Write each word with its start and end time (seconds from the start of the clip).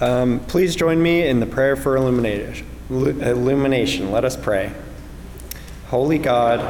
Um, 0.00 0.40
please 0.40 0.74
join 0.74 1.02
me 1.02 1.26
in 1.26 1.40
the 1.40 1.46
prayer 1.46 1.76
for 1.76 1.94
illumination. 1.94 2.66
illumination. 2.88 4.10
Let 4.10 4.24
us 4.24 4.34
pray. 4.34 4.72
Holy 5.88 6.16
God, 6.16 6.60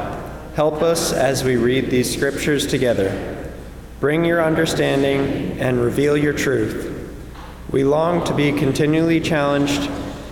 help 0.55 0.81
us 0.81 1.13
as 1.13 1.41
we 1.41 1.55
read 1.55 1.89
these 1.89 2.11
scriptures 2.13 2.67
together. 2.67 3.49
Bring 4.01 4.25
your 4.25 4.43
understanding 4.43 5.57
and 5.61 5.79
reveal 5.79 6.17
your 6.17 6.33
truth. 6.33 6.97
We 7.71 7.85
long 7.85 8.25
to 8.25 8.33
be 8.33 8.51
continually 8.51 9.21
challenged, 9.21 9.89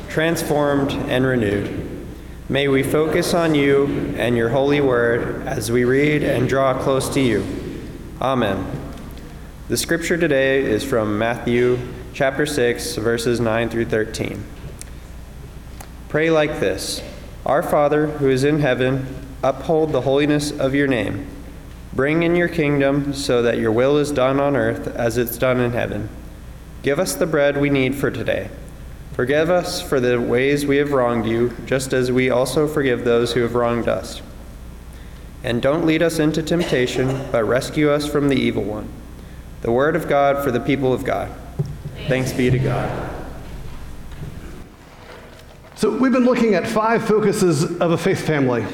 transformed, 0.10 0.92
and 0.92 1.26
renewed. 1.26 2.06
May 2.50 2.68
we 2.68 2.84
focus 2.84 3.34
on 3.34 3.56
you 3.56 3.86
and 4.18 4.36
your 4.36 4.50
holy 4.50 4.82
word 4.82 5.48
as 5.48 5.72
we 5.72 5.86
read 5.86 6.22
and 6.22 6.50
draw 6.50 6.74
close 6.74 7.08
to 7.14 7.22
you. 7.22 7.46
Amen. 8.20 8.66
The 9.70 9.78
scripture 9.78 10.18
today 10.18 10.64
is 10.64 10.84
from 10.84 11.18
Matthew 11.18 11.78
chapter 12.20 12.46
6, 12.46 12.98
verses 12.98 13.40
9 13.40 13.70
through 13.70 13.86
13. 13.86 14.44
Pray 16.10 16.30
like 16.30 16.60
this 16.60 17.02
Our 17.46 17.64
Father, 17.64 18.08
who 18.08 18.28
is 18.28 18.44
in 18.44 18.60
heaven, 18.60 19.26
uphold 19.42 19.94
the 19.94 20.02
holiness 20.02 20.52
of 20.52 20.76
your 20.76 20.86
name. 20.86 21.28
Bring 21.94 22.24
in 22.24 22.36
your 22.36 22.50
kingdom 22.50 23.14
so 23.14 23.42
that 23.42 23.58
your 23.58 23.72
will 23.72 23.96
is 23.96 24.12
done 24.12 24.38
on 24.38 24.58
earth 24.58 24.86
as 24.88 25.18
it's 25.18 25.38
done 25.38 25.62
in 25.62 25.72
heaven. 25.72 26.10
Give 26.84 27.00
us 27.00 27.16
the 27.16 27.26
bread 27.26 27.56
we 27.56 27.70
need 27.70 27.96
for 27.96 28.12
today. 28.12 28.50
Forgive 29.14 29.50
us 29.50 29.82
for 29.82 30.02
the 30.02 30.20
ways 30.20 30.66
we 30.66 30.76
have 30.76 30.92
wronged 30.92 31.26
you, 31.26 31.56
just 31.66 31.94
as 31.94 32.12
we 32.12 32.30
also 32.30 32.68
forgive 32.68 33.06
those 33.06 33.32
who 33.32 33.44
have 33.44 33.56
wronged 33.56 33.88
us. 33.88 34.22
And 35.42 35.62
don't 35.62 35.86
lead 35.86 36.04
us 36.04 36.20
into 36.20 36.44
temptation, 36.44 37.32
but 37.32 37.46
rescue 37.46 37.90
us 37.90 38.06
from 38.06 38.28
the 38.28 38.36
evil 38.36 38.64
one. 38.64 38.90
The 39.62 39.72
word 39.72 39.96
of 39.96 40.10
God 40.10 40.44
for 40.44 40.52
the 40.52 40.60
people 40.60 40.92
of 40.92 41.06
God. 41.06 41.34
Thanks 42.10 42.34
be 42.34 42.50
to 42.50 42.58
God. 42.58 43.16
So, 45.76 45.96
we've 45.96 46.12
been 46.12 46.26
looking 46.26 46.56
at 46.56 46.68
five 46.68 47.08
focuses 47.08 47.78
of 47.80 47.92
a 47.92 47.98
faith 48.00 48.26
family. 48.26 48.66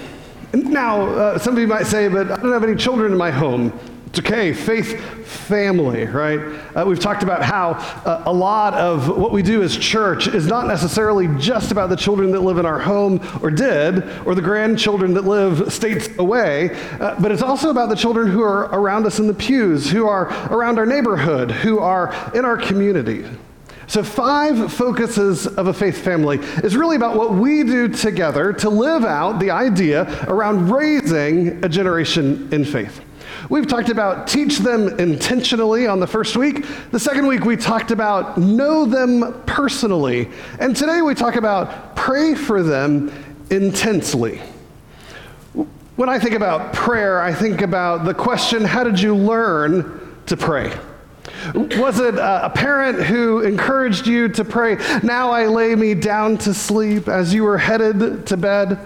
Now, 0.53 1.01
uh, 1.01 1.37
some 1.37 1.53
of 1.53 1.59
you 1.59 1.67
might 1.67 1.85
say, 1.85 2.07
but 2.07 2.31
I 2.31 2.37
don't 2.37 2.53
have 2.53 2.63
any 2.63 2.77
children 2.77 3.11
in 3.11 3.17
my 3.17 3.31
home. 3.31 3.77
Okay, 4.17 4.53
faith 4.53 4.97
family, 5.25 6.05
right? 6.05 6.39
Uh, 6.73 6.85
we've 6.88 7.02
talked 7.02 7.21
about 7.21 7.44
how 7.44 7.71
uh, 8.05 8.23
a 8.25 8.31
lot 8.31 8.73
of 8.73 9.09
what 9.09 9.33
we 9.33 9.41
do 9.41 9.61
as 9.61 9.75
church 9.75 10.27
is 10.27 10.47
not 10.47 10.67
necessarily 10.67 11.27
just 11.38 11.72
about 11.72 11.89
the 11.89 11.97
children 11.97 12.31
that 12.31 12.39
live 12.39 12.57
in 12.57 12.66
our 12.66 12.80
home 12.80 13.19
or 13.41 13.52
did, 13.52 14.07
or 14.25 14.33
the 14.33 14.41
grandchildren 14.41 15.13
that 15.16 15.25
live 15.25 15.72
states 15.72 16.07
away, 16.17 16.69
uh, 17.02 17.19
but 17.19 17.30
it's 17.30 17.41
also 17.41 17.69
about 17.69 17.89
the 17.89 17.95
children 17.95 18.27
who 18.27 18.41
are 18.41 18.63
around 18.73 19.05
us 19.05 19.19
in 19.19 19.27
the 19.27 19.33
pews, 19.33 19.91
who 19.91 20.07
are 20.07 20.27
around 20.50 20.79
our 20.79 20.85
neighborhood, 20.85 21.52
who 21.52 21.79
are 21.79 22.16
in 22.33 22.45
our 22.45 22.57
community. 22.57 23.25
So, 23.88 24.02
five 24.02 24.72
focuses 24.72 25.45
of 25.45 25.67
a 25.67 25.73
faith 25.73 25.97
family 25.97 26.38
is 26.63 26.77
really 26.77 26.95
about 26.95 27.17
what 27.17 27.33
we 27.33 27.63
do 27.63 27.89
together 27.89 28.53
to 28.53 28.69
live 28.69 29.03
out 29.03 29.39
the 29.39 29.52
idea 29.52 30.25
around 30.27 30.72
raising 30.72 31.63
a 31.66 31.69
generation 31.69 32.47
in 32.53 32.63
faith. 32.63 33.02
We've 33.49 33.67
talked 33.67 33.89
about 33.89 34.27
teach 34.27 34.59
them 34.59 34.99
intentionally 34.99 35.85
on 35.88 35.99
the 35.99 36.07
first 36.07 36.35
week. 36.35 36.65
The 36.91 36.99
second 36.99 37.27
week, 37.27 37.45
we 37.45 37.55
talked 37.55 37.91
about 37.91 38.38
know 38.38 38.85
them 38.85 39.43
personally. 39.45 40.29
And 40.59 40.75
today, 40.75 41.01
we 41.01 41.13
talk 41.13 41.35
about 41.35 41.95
pray 41.95 42.33
for 42.33 42.63
them 42.63 43.11
intensely. 43.51 44.41
When 45.95 46.09
I 46.09 46.17
think 46.17 46.33
about 46.33 46.73
prayer, 46.73 47.21
I 47.21 47.33
think 47.33 47.61
about 47.61 48.03
the 48.05 48.13
question 48.13 48.63
how 48.63 48.83
did 48.83 48.99
you 48.99 49.16
learn 49.16 50.17
to 50.25 50.35
pray? 50.35 50.75
Was 51.53 51.99
it 51.99 52.16
a 52.16 52.51
parent 52.53 53.03
who 53.03 53.41
encouraged 53.41 54.07
you 54.07 54.27
to 54.29 54.43
pray, 54.43 54.77
Now 55.03 55.29
I 55.29 55.45
lay 55.45 55.75
me 55.75 55.93
down 55.93 56.38
to 56.39 56.53
sleep 56.53 57.07
as 57.07 57.33
you 57.33 57.43
were 57.43 57.57
headed 57.57 58.25
to 58.27 58.38
bed? 58.38 58.79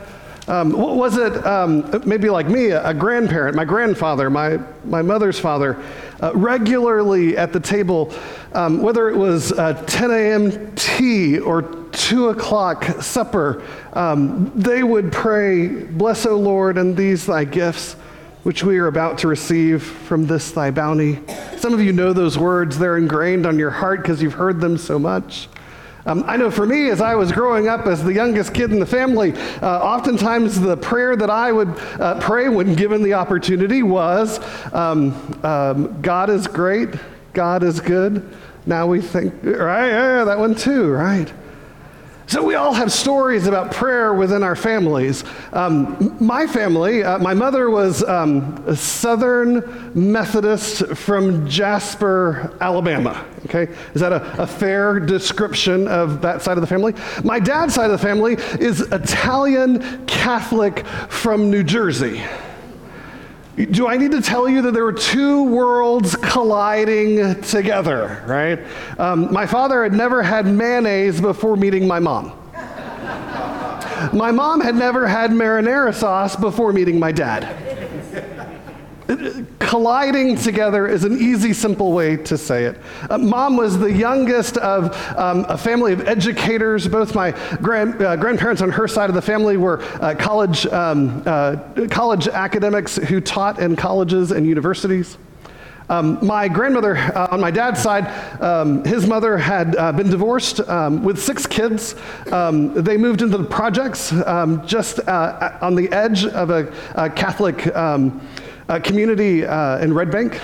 Um, 0.50 0.72
was 0.72 1.16
it 1.16 1.46
um, 1.46 2.02
maybe 2.06 2.28
like 2.32 2.48
me, 2.48 2.72
a, 2.72 2.88
a, 2.88 2.94
grandparent, 2.94 3.56
my 3.56 3.66
grandfather, 3.66 4.32
my, 4.32 4.58
my 4.84 5.04
mother's 5.04 5.40
father, 5.40 5.78
uh, 6.24 6.32
regularly 6.34 7.38
at 7.38 7.54
the 7.54 7.60
table, 7.60 8.12
um, 8.54 8.82
whether 8.82 9.10
it 9.10 9.16
was 9.16 9.52
uh, 9.52 9.74
10 9.86 10.10
a.m. 10.10 10.76
tea 10.76 11.38
or 11.38 11.62
2 11.92 12.30
o'clock 12.30 12.84
supper, 13.00 13.64
um, 13.94 14.52
they 14.56 14.82
would 14.82 15.12
pray, 15.12 15.68
Bless, 15.68 16.26
O 16.26 16.36
Lord, 16.36 16.80
and 16.80 16.98
these 16.98 17.28
thy 17.28 17.44
gifts 17.44 17.96
which 18.42 18.64
we 18.64 18.80
are 18.80 18.88
about 18.88 19.18
to 19.20 19.28
receive 19.28 19.84
from 19.84 20.26
this 20.26 20.52
thy 20.52 20.72
bounty. 20.72 21.20
Some 21.58 21.74
of 21.74 21.82
you 21.82 21.92
know 21.92 22.14
those 22.14 22.38
words, 22.38 22.80
they're 22.80 22.98
ingrained 22.98 23.46
on 23.46 23.60
your 23.60 23.70
heart 23.70 24.02
because 24.02 24.24
you've 24.24 24.34
heard 24.34 24.62
them 24.62 24.78
so 24.78 24.98
much. 24.98 25.50
Um, 26.10 26.24
I 26.26 26.38
know 26.38 26.50
for 26.50 26.66
me, 26.66 26.90
as 26.90 27.02
I 27.02 27.14
was 27.14 27.32
growing 27.32 27.68
up 27.68 27.86
as 27.86 28.04
the 28.04 28.12
youngest 28.12 28.52
kid 28.52 28.72
in 28.72 28.80
the 28.80 28.86
family, 28.86 29.34
uh, 29.62 29.80
oftentimes 29.80 30.60
the 30.60 30.76
prayer 30.76 31.16
that 31.16 31.30
I 31.30 31.52
would 31.52 31.70
uh, 32.00 32.20
pray 32.20 32.50
when 32.50 32.74
given 32.74 33.04
the 33.04 33.14
opportunity 33.14 33.84
was 33.84 34.40
um, 34.74 35.14
um, 35.44 36.02
God 36.02 36.32
is 36.32 36.48
great, 36.48 36.90
God 37.34 37.62
is 37.62 37.80
good. 37.80 38.28
Now 38.66 38.88
we 38.88 39.02
think, 39.02 39.36
right? 39.44 39.88
Yeah, 39.88 40.24
that 40.24 40.40
one 40.40 40.56
too, 40.56 40.90
right? 40.90 41.32
So, 42.30 42.44
we 42.44 42.54
all 42.54 42.74
have 42.74 42.92
stories 42.92 43.48
about 43.48 43.72
prayer 43.72 44.14
within 44.14 44.44
our 44.44 44.56
families. 44.56 45.24
Um, 45.52 46.16
my 46.20 46.46
family, 46.46 47.04
uh, 47.04 47.18
my 47.18 47.34
mother 47.34 47.72
was 47.72 48.04
um, 48.04 48.64
a 48.68 48.76
Southern 48.76 49.92
Methodist 49.96 50.86
from 50.90 51.50
Jasper, 51.50 52.56
Alabama. 52.62 53.26
Okay? 53.46 53.74
Is 53.96 54.02
that 54.02 54.14
a, 54.14 54.44
a 54.44 54.46
fair 54.46 55.00
description 55.00 55.88
of 55.88 56.22
that 56.22 56.44
side 56.44 56.56
of 56.56 56.62
the 56.62 56.68
family? 56.68 56.94
My 57.24 57.40
dad's 57.40 57.74
side 57.74 57.90
of 57.90 58.00
the 58.00 58.08
family 58.08 58.34
is 58.64 58.82
Italian 58.82 60.06
Catholic 60.06 60.86
from 60.86 61.50
New 61.50 61.64
Jersey. 61.64 62.22
Do 63.66 63.88
I 63.88 63.98
need 63.98 64.12
to 64.12 64.22
tell 64.22 64.48
you 64.48 64.62
that 64.62 64.72
there 64.74 64.86
were 64.86 64.94
two 64.94 65.44
worlds 65.44 66.16
colliding 66.16 67.42
together, 67.42 68.24
right? 68.26 68.60
Um, 68.98 69.34
my 69.34 69.46
father 69.46 69.84
had 69.84 69.94
never 69.94 70.24
had 70.24 70.46
mayonnaise 70.46 71.20
before 71.20 71.58
meeting 71.58 71.86
my 71.86 72.00
mom. 72.00 72.32
my 74.14 74.32
mom 74.32 74.62
had 74.62 74.76
never 74.76 75.06
had 75.08 75.32
marinara 75.32 75.94
sauce 75.94 76.38
before 76.38 76.72
meeting 76.72 77.00
my 77.00 77.12
dad 77.12 77.69
colliding 79.60 80.36
together 80.36 80.88
is 80.88 81.04
an 81.04 81.18
easy, 81.18 81.54
simple 81.54 81.92
way 81.94 82.18
to 82.18 82.38
say 82.38 82.66
it. 82.66 82.78
Uh, 83.10 83.18
Mom 83.18 83.58
was 83.58 83.78
the 83.78 83.92
youngest 83.92 84.58
of 84.58 84.96
um, 85.18 85.46
a 85.50 85.58
family 85.58 85.94
of 85.94 86.08
educators. 86.08 86.88
Both 86.88 87.16
my 87.16 87.32
grand, 87.62 88.02
uh, 88.02 88.16
grandparents 88.16 88.62
on 88.62 88.70
her 88.72 88.88
side 88.88 89.10
of 89.10 89.16
the 89.16 89.22
family 89.22 89.58
were 89.58 89.82
uh, 90.02 90.16
college, 90.16 90.66
um, 90.68 91.24
uh, 91.26 91.58
college 91.90 92.28
academics 92.28 92.98
who 92.98 93.20
taught 93.20 93.60
in 93.60 93.76
colleges 93.76 94.32
and 94.32 94.46
universities. 94.46 95.18
Um, 95.90 96.24
my 96.24 96.48
grandmother 96.48 96.96
uh, 96.98 97.30
on 97.32 97.42
my 97.42 97.50
dad's 97.50 97.82
side, 97.82 98.06
um, 98.42 98.84
his 98.86 99.08
mother 99.08 99.40
had 99.40 99.76
uh, 99.76 99.92
been 99.92 100.12
divorced 100.12 100.60
um, 100.70 101.04
with 101.04 101.20
six 101.20 101.48
kids. 101.48 101.96
Um, 102.32 102.76
they 102.76 102.96
moved 102.96 103.24
into 103.24 103.40
the 103.40 103.44
projects 103.44 104.12
um, 104.12 104.66
just 104.68 105.00
uh, 105.08 105.58
on 105.62 105.74
the 105.74 105.92
edge 105.92 106.26
of 106.26 106.52
a, 106.52 106.72
a 106.94 107.10
Catholic 107.10 107.76
um, 107.76 108.22
uh, 108.70 108.80
community 108.80 109.46
uh, 109.46 109.80
in 109.80 109.94
Red 109.94 110.12
Bank. 110.12 110.40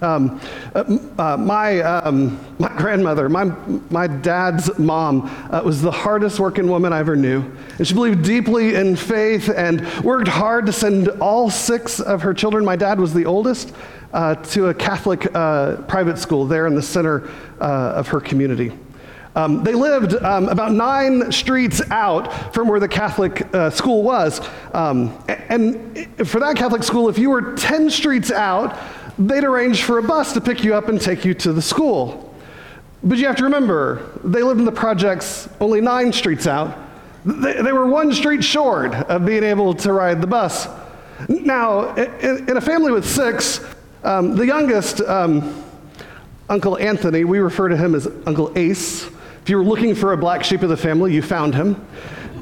Um, 0.00 0.40
uh, 0.74 0.98
uh, 1.18 1.36
my, 1.36 1.80
um, 1.80 2.38
my 2.60 2.68
grandmother, 2.76 3.28
my, 3.28 3.44
my 3.90 4.06
dad's 4.06 4.78
mom, 4.78 5.28
uh, 5.50 5.60
was 5.64 5.82
the 5.82 5.90
hardest 5.90 6.38
working 6.38 6.68
woman 6.68 6.92
I 6.92 7.00
ever 7.00 7.16
knew. 7.16 7.42
And 7.78 7.86
she 7.86 7.94
believed 7.94 8.24
deeply 8.24 8.76
in 8.76 8.94
faith 8.94 9.48
and 9.48 9.86
worked 10.04 10.28
hard 10.28 10.66
to 10.66 10.72
send 10.72 11.08
all 11.20 11.50
six 11.50 11.98
of 12.00 12.22
her 12.22 12.32
children, 12.32 12.64
my 12.64 12.76
dad 12.76 13.00
was 13.00 13.12
the 13.12 13.26
oldest, 13.26 13.74
uh, 14.12 14.36
to 14.36 14.68
a 14.68 14.74
Catholic 14.74 15.32
private 15.32 16.18
school 16.18 16.46
there 16.46 16.66
in 16.68 16.74
the 16.74 16.82
center 16.82 17.28
of 17.58 18.06
her 18.08 18.20
community. 18.20 18.72
Um, 19.34 19.62
they 19.62 19.74
lived 19.74 20.14
um, 20.14 20.48
about 20.48 20.72
nine 20.72 21.30
streets 21.30 21.80
out 21.90 22.54
from 22.54 22.68
where 22.68 22.80
the 22.80 22.88
Catholic 22.88 23.54
uh, 23.54 23.70
school 23.70 24.02
was. 24.02 24.40
Um, 24.72 25.16
and 25.28 26.08
for 26.28 26.40
that 26.40 26.56
Catholic 26.56 26.82
school, 26.82 27.08
if 27.08 27.18
you 27.18 27.30
were 27.30 27.54
10 27.54 27.90
streets 27.90 28.30
out, 28.30 28.78
they'd 29.18 29.44
arrange 29.44 29.82
for 29.82 29.98
a 29.98 30.02
bus 30.02 30.32
to 30.32 30.40
pick 30.40 30.64
you 30.64 30.74
up 30.74 30.88
and 30.88 31.00
take 31.00 31.24
you 31.24 31.34
to 31.34 31.52
the 31.52 31.62
school. 31.62 32.34
But 33.02 33.18
you 33.18 33.26
have 33.26 33.36
to 33.36 33.44
remember, 33.44 34.10
they 34.24 34.42
lived 34.42 34.58
in 34.58 34.66
the 34.66 34.72
projects 34.72 35.48
only 35.60 35.80
nine 35.80 36.12
streets 36.12 36.46
out. 36.46 36.76
They, 37.24 37.62
they 37.62 37.72
were 37.72 37.86
one 37.86 38.12
street 38.12 38.42
short 38.42 38.94
of 38.94 39.24
being 39.24 39.44
able 39.44 39.74
to 39.74 39.92
ride 39.92 40.20
the 40.20 40.26
bus. 40.26 40.68
Now, 41.28 41.94
in, 41.94 42.48
in 42.48 42.56
a 42.56 42.60
family 42.60 42.92
with 42.92 43.08
six, 43.08 43.64
um, 44.04 44.36
the 44.36 44.46
youngest, 44.46 45.00
um, 45.00 45.64
Uncle 46.48 46.78
Anthony, 46.78 47.24
we 47.24 47.40
refer 47.40 47.68
to 47.68 47.76
him 47.76 47.94
as 47.94 48.08
Uncle 48.26 48.52
Ace. 48.56 49.10
If 49.48 49.52
you 49.52 49.56
were 49.56 49.64
looking 49.64 49.94
for 49.94 50.12
a 50.12 50.16
black 50.18 50.44
sheep 50.44 50.60
of 50.62 50.68
the 50.68 50.76
family, 50.76 51.14
you 51.14 51.22
found 51.22 51.54
him. 51.54 51.82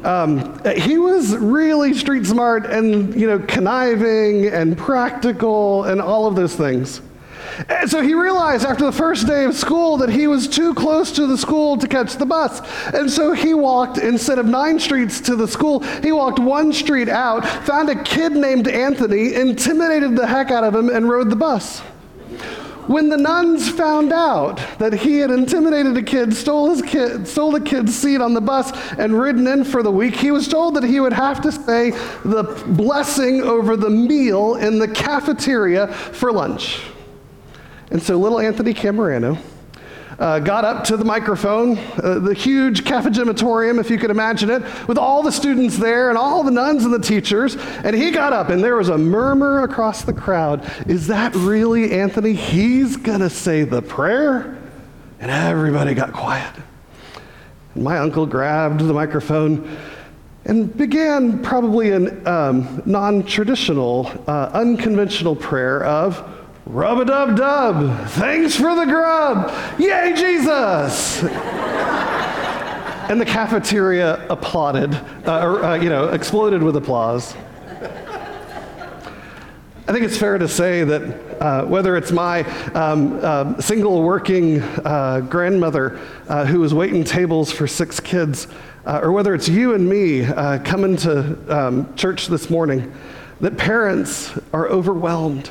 Um, 0.02 0.60
he 0.76 0.98
was 0.98 1.36
really 1.36 1.94
street 1.94 2.26
smart 2.26 2.66
and, 2.66 3.14
you 3.14 3.28
know, 3.28 3.38
conniving 3.38 4.48
and 4.48 4.76
practical 4.76 5.84
and 5.84 6.00
all 6.00 6.26
of 6.26 6.34
those 6.34 6.56
things. 6.56 7.00
And 7.68 7.88
so 7.88 8.02
he 8.02 8.12
realized 8.14 8.66
after 8.66 8.84
the 8.84 8.90
first 8.90 9.28
day 9.28 9.44
of 9.44 9.54
school 9.54 9.98
that 9.98 10.10
he 10.10 10.26
was 10.26 10.48
too 10.48 10.74
close 10.74 11.12
to 11.12 11.28
the 11.28 11.38
school 11.38 11.78
to 11.78 11.86
catch 11.86 12.16
the 12.16 12.26
bus. 12.26 12.60
And 12.92 13.08
so 13.08 13.32
he 13.32 13.54
walked, 13.54 13.98
instead 13.98 14.40
of 14.40 14.46
nine 14.46 14.80
streets 14.80 15.20
to 15.20 15.36
the 15.36 15.46
school, 15.46 15.84
he 16.02 16.10
walked 16.10 16.40
one 16.40 16.72
street 16.72 17.08
out, 17.08 17.46
found 17.64 17.88
a 17.88 18.02
kid 18.02 18.32
named 18.32 18.66
Anthony, 18.66 19.32
intimidated 19.34 20.16
the 20.16 20.26
heck 20.26 20.50
out 20.50 20.64
of 20.64 20.74
him, 20.74 20.88
and 20.88 21.08
rode 21.08 21.30
the 21.30 21.36
bus. 21.36 21.82
When 22.86 23.08
the 23.08 23.16
nuns 23.16 23.68
found 23.68 24.12
out 24.12 24.60
that 24.78 24.92
he 24.92 25.18
had 25.18 25.30
intimidated 25.30 25.96
a 25.96 26.02
kid, 26.02 26.34
stole 26.34 26.70
his 26.70 26.82
kid, 26.82 27.26
stole 27.26 27.50
the 27.50 27.60
kid's 27.60 27.94
seat 27.94 28.20
on 28.20 28.34
the 28.34 28.40
bus, 28.40 28.70
and 28.92 29.18
ridden 29.18 29.46
in 29.46 29.64
for 29.64 29.82
the 29.82 29.90
week, 29.90 30.14
he 30.14 30.30
was 30.30 30.46
told 30.46 30.74
that 30.74 30.84
he 30.84 31.00
would 31.00 31.12
have 31.12 31.40
to 31.42 31.50
say 31.50 31.90
the 32.24 32.44
blessing 32.68 33.42
over 33.42 33.76
the 33.76 33.90
meal 33.90 34.54
in 34.54 34.78
the 34.78 34.88
cafeteria 34.88 35.88
for 35.88 36.30
lunch. 36.30 36.80
And 37.90 38.02
so 38.02 38.16
little 38.16 38.38
Anthony 38.38 38.74
Camerano 38.74 39.38
uh, 40.18 40.38
got 40.38 40.64
up 40.64 40.84
to 40.84 40.96
the 40.96 41.04
microphone, 41.04 41.76
uh, 42.02 42.18
the 42.18 42.34
huge 42.34 42.84
cafegematorium, 42.84 43.78
if 43.78 43.90
you 43.90 43.98
could 43.98 44.10
imagine 44.10 44.50
it, 44.50 44.62
with 44.88 44.98
all 44.98 45.22
the 45.22 45.32
students 45.32 45.76
there 45.76 46.08
and 46.08 46.16
all 46.16 46.42
the 46.42 46.50
nuns 46.50 46.84
and 46.84 46.92
the 46.92 46.98
teachers. 46.98 47.56
And 47.56 47.94
he 47.94 48.10
got 48.10 48.32
up, 48.32 48.48
and 48.48 48.62
there 48.62 48.76
was 48.76 48.88
a 48.88 48.98
murmur 48.98 49.62
across 49.62 50.02
the 50.02 50.12
crowd 50.12 50.70
Is 50.86 51.06
that 51.08 51.34
really 51.34 51.92
Anthony? 51.92 52.32
He's 52.32 52.96
going 52.96 53.20
to 53.20 53.30
say 53.30 53.64
the 53.64 53.82
prayer? 53.82 54.58
And 55.20 55.30
everybody 55.30 55.94
got 55.94 56.12
quiet. 56.12 56.54
And 57.74 57.84
my 57.84 57.98
uncle 57.98 58.26
grabbed 58.26 58.80
the 58.80 58.92
microphone 58.92 59.76
and 60.46 60.74
began 60.76 61.42
probably 61.42 61.90
a 61.90 62.24
um, 62.24 62.82
non 62.86 63.24
traditional, 63.24 64.06
uh, 64.28 64.50
unconventional 64.52 65.34
prayer 65.34 65.84
of, 65.84 66.35
Rub 66.66 66.98
a 66.98 67.04
dub 67.04 67.36
dub. 67.36 68.08
Thanks 68.08 68.56
for 68.56 68.74
the 68.74 68.86
grub. 68.86 69.52
Yay, 69.78 70.14
Jesus. 70.16 71.22
and 73.08 73.20
the 73.20 73.24
cafeteria 73.24 74.26
applauded, 74.28 74.92
uh, 75.26 75.46
or, 75.46 75.64
uh, 75.64 75.74
you 75.76 75.88
know, 75.88 76.08
exploded 76.08 76.64
with 76.64 76.74
applause. 76.74 77.36
I 79.88 79.92
think 79.92 80.04
it's 80.04 80.18
fair 80.18 80.38
to 80.38 80.48
say 80.48 80.82
that 80.82 81.40
uh, 81.40 81.64
whether 81.66 81.96
it's 81.96 82.10
my 82.10 82.42
um, 82.72 83.20
uh, 83.22 83.60
single 83.60 84.02
working 84.02 84.60
uh, 84.60 85.20
grandmother 85.20 86.00
uh, 86.28 86.44
who 86.46 86.58
was 86.58 86.74
waiting 86.74 87.04
tables 87.04 87.52
for 87.52 87.68
six 87.68 88.00
kids, 88.00 88.48
uh, 88.84 88.98
or 89.04 89.12
whether 89.12 89.36
it's 89.36 89.48
you 89.48 89.74
and 89.74 89.88
me 89.88 90.24
uh, 90.24 90.58
coming 90.64 90.96
to 90.96 91.56
um, 91.56 91.94
church 91.94 92.26
this 92.26 92.50
morning, 92.50 92.92
that 93.40 93.56
parents 93.56 94.36
are 94.52 94.66
overwhelmed 94.66 95.50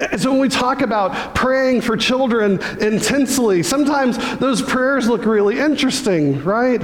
and 0.00 0.20
so 0.20 0.30
when 0.30 0.40
we 0.40 0.48
talk 0.48 0.82
about 0.82 1.34
praying 1.34 1.80
for 1.80 1.96
children 1.96 2.60
intensely, 2.80 3.62
sometimes 3.62 4.18
those 4.38 4.60
prayers 4.60 5.08
look 5.08 5.24
really 5.24 5.58
interesting, 5.58 6.42
right? 6.44 6.82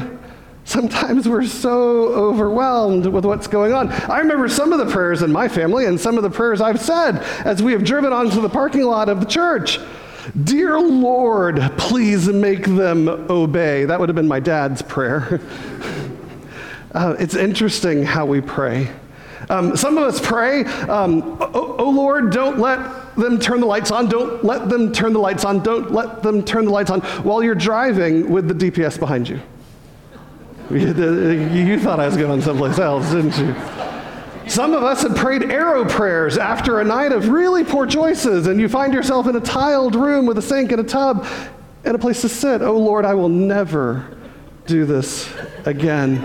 Sometimes 0.65 1.29
we're 1.29 1.45
so 1.45 2.07
overwhelmed 2.15 3.07
with 3.07 3.25
what's 3.25 3.49
going 3.49 3.73
on. 3.73 3.91
I 3.91 4.21
remember 4.21 4.49
some 4.49 4.73
of 4.73 4.79
the 4.79 4.91
prayers 4.91 5.23
in 5.23 5.33
my 5.33 5.49
family 5.49 5.87
and 5.87 6.01
some 6.01 6.17
of 6.17 6.23
the 6.23 6.31
prayers 6.31 6.61
I've 6.61 6.81
said 6.81 7.19
as 7.45 7.63
we 7.63 7.73
have 7.73 7.85
driven 7.85 8.13
onto 8.13 8.41
the 8.41 8.49
parking 8.49 8.85
lot 8.85 9.09
of 9.09 9.21
the 9.21 9.27
church. 9.27 9.79
Dear 10.45 10.79
Lord, 10.79 11.61
please 11.77 12.29
make 12.29 12.65
them 12.65 13.09
obey. 13.09 13.85
That 13.85 13.99
would 13.99 14.09
have 14.09 14.17
been 14.17 14.29
my 14.29 14.41
dad's 14.41 14.81
prayer. 14.81 15.41
uh, 16.93 17.17
it's 17.19 17.35
interesting 17.35 18.05
how 18.05 18.25
we 18.25 18.41
pray. 18.41 18.89
Um, 19.51 19.77
some 19.77 19.99
of 19.99 20.05
us 20.05 20.21
pray, 20.21 20.65
um, 20.65 21.37
oh, 21.41 21.75
oh, 21.79 21.91
Lord, 21.91 22.31
don't 22.31 22.61
let 22.61 22.79
them 23.17 23.39
turn 23.39 23.61
the 23.61 23.67
lights 23.67 23.91
on. 23.91 24.09
Don't 24.09 24.45
let 24.45 24.69
them 24.69 24.93
turn 24.93 25.13
the 25.13 25.19
lights 25.19 25.45
on. 25.45 25.63
Don't 25.63 25.93
let 25.93 26.23
them 26.23 26.43
turn 26.45 26.65
the 26.65 26.71
lights 26.71 26.91
on 26.91 27.01
while 27.23 27.43
you're 27.43 27.55
driving 27.55 28.31
with 28.31 28.49
the 28.49 28.55
DPS 28.55 28.99
behind 28.99 29.29
you. 29.29 29.41
You 30.73 31.79
thought 31.79 32.01
I 32.01 32.07
was 32.07 32.17
going 32.17 32.41
someplace 32.41 32.79
else, 32.79 33.11
didn't 33.11 33.37
you? 33.37 33.55
Some 34.49 34.75
of 34.75 34.83
us 34.83 35.03
have 35.03 35.15
prayed 35.15 35.45
arrow 35.45 35.85
prayers 35.85 36.39
after 36.39 36.81
a 36.81 36.85
night 36.85 37.13
of 37.13 37.29
really 37.29 37.63
poor 37.65 37.87
choices, 37.87 38.47
and 38.47 38.61
you 38.61 38.69
find 38.69 38.93
yourself 38.93 39.27
in 39.27 39.37
a 39.37 39.41
tiled 39.41 39.95
room 39.95 40.27
with 40.27 40.39
a 40.39 40.43
sink 40.43 40.73
and 40.73 40.81
a 40.81 40.85
tub 40.85 41.27
and 41.85 41.95
a 41.95 41.99
place 41.99 42.23
to 42.23 42.29
sit. 42.29 42.63
Oh 42.63 42.77
Lord, 42.77 43.05
I 43.05 43.15
will 43.15 43.29
never 43.29 44.17
do 44.67 44.85
this 44.85 45.33
again. 45.65 46.23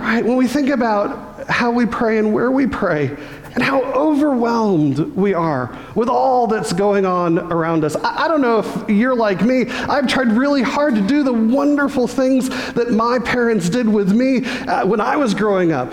Right? 0.00 0.24
When 0.24 0.36
we 0.36 0.46
think 0.46 0.70
about 0.70 1.48
how 1.48 1.70
we 1.70 1.86
pray 1.86 2.18
and 2.18 2.32
where 2.32 2.50
we 2.50 2.66
pray 2.66 3.16
and 3.54 3.62
how 3.62 3.82
overwhelmed 3.92 4.98
we 5.16 5.34
are 5.34 5.76
with 5.94 6.08
all 6.08 6.46
that's 6.46 6.72
going 6.72 7.04
on 7.04 7.38
around 7.52 7.84
us. 7.84 7.96
I, 7.96 8.24
I, 8.24 8.28
don't 8.28 8.40
know 8.40 8.60
if 8.60 8.88
you're 8.88 9.16
like 9.16 9.42
me. 9.42 9.66
I've 9.68 10.06
tried 10.06 10.28
really 10.28 10.62
hard 10.62 10.94
to 10.94 11.00
do 11.00 11.22
the 11.22 11.32
wonderful 11.32 12.06
things 12.06 12.48
that 12.74 12.90
my 12.90 13.18
parents 13.18 13.68
did 13.68 13.88
with 13.88 14.12
me 14.12 14.44
uh, 14.44 14.86
when 14.86 15.00
I 15.00 15.16
was 15.16 15.34
growing 15.34 15.72
up. 15.72 15.92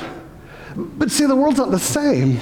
But 0.75 1.09
see, 1.09 1.25
the 1.25 1.35
world's 1.35 1.57
not 1.57 1.71
the 1.71 1.79
same. 1.79 2.39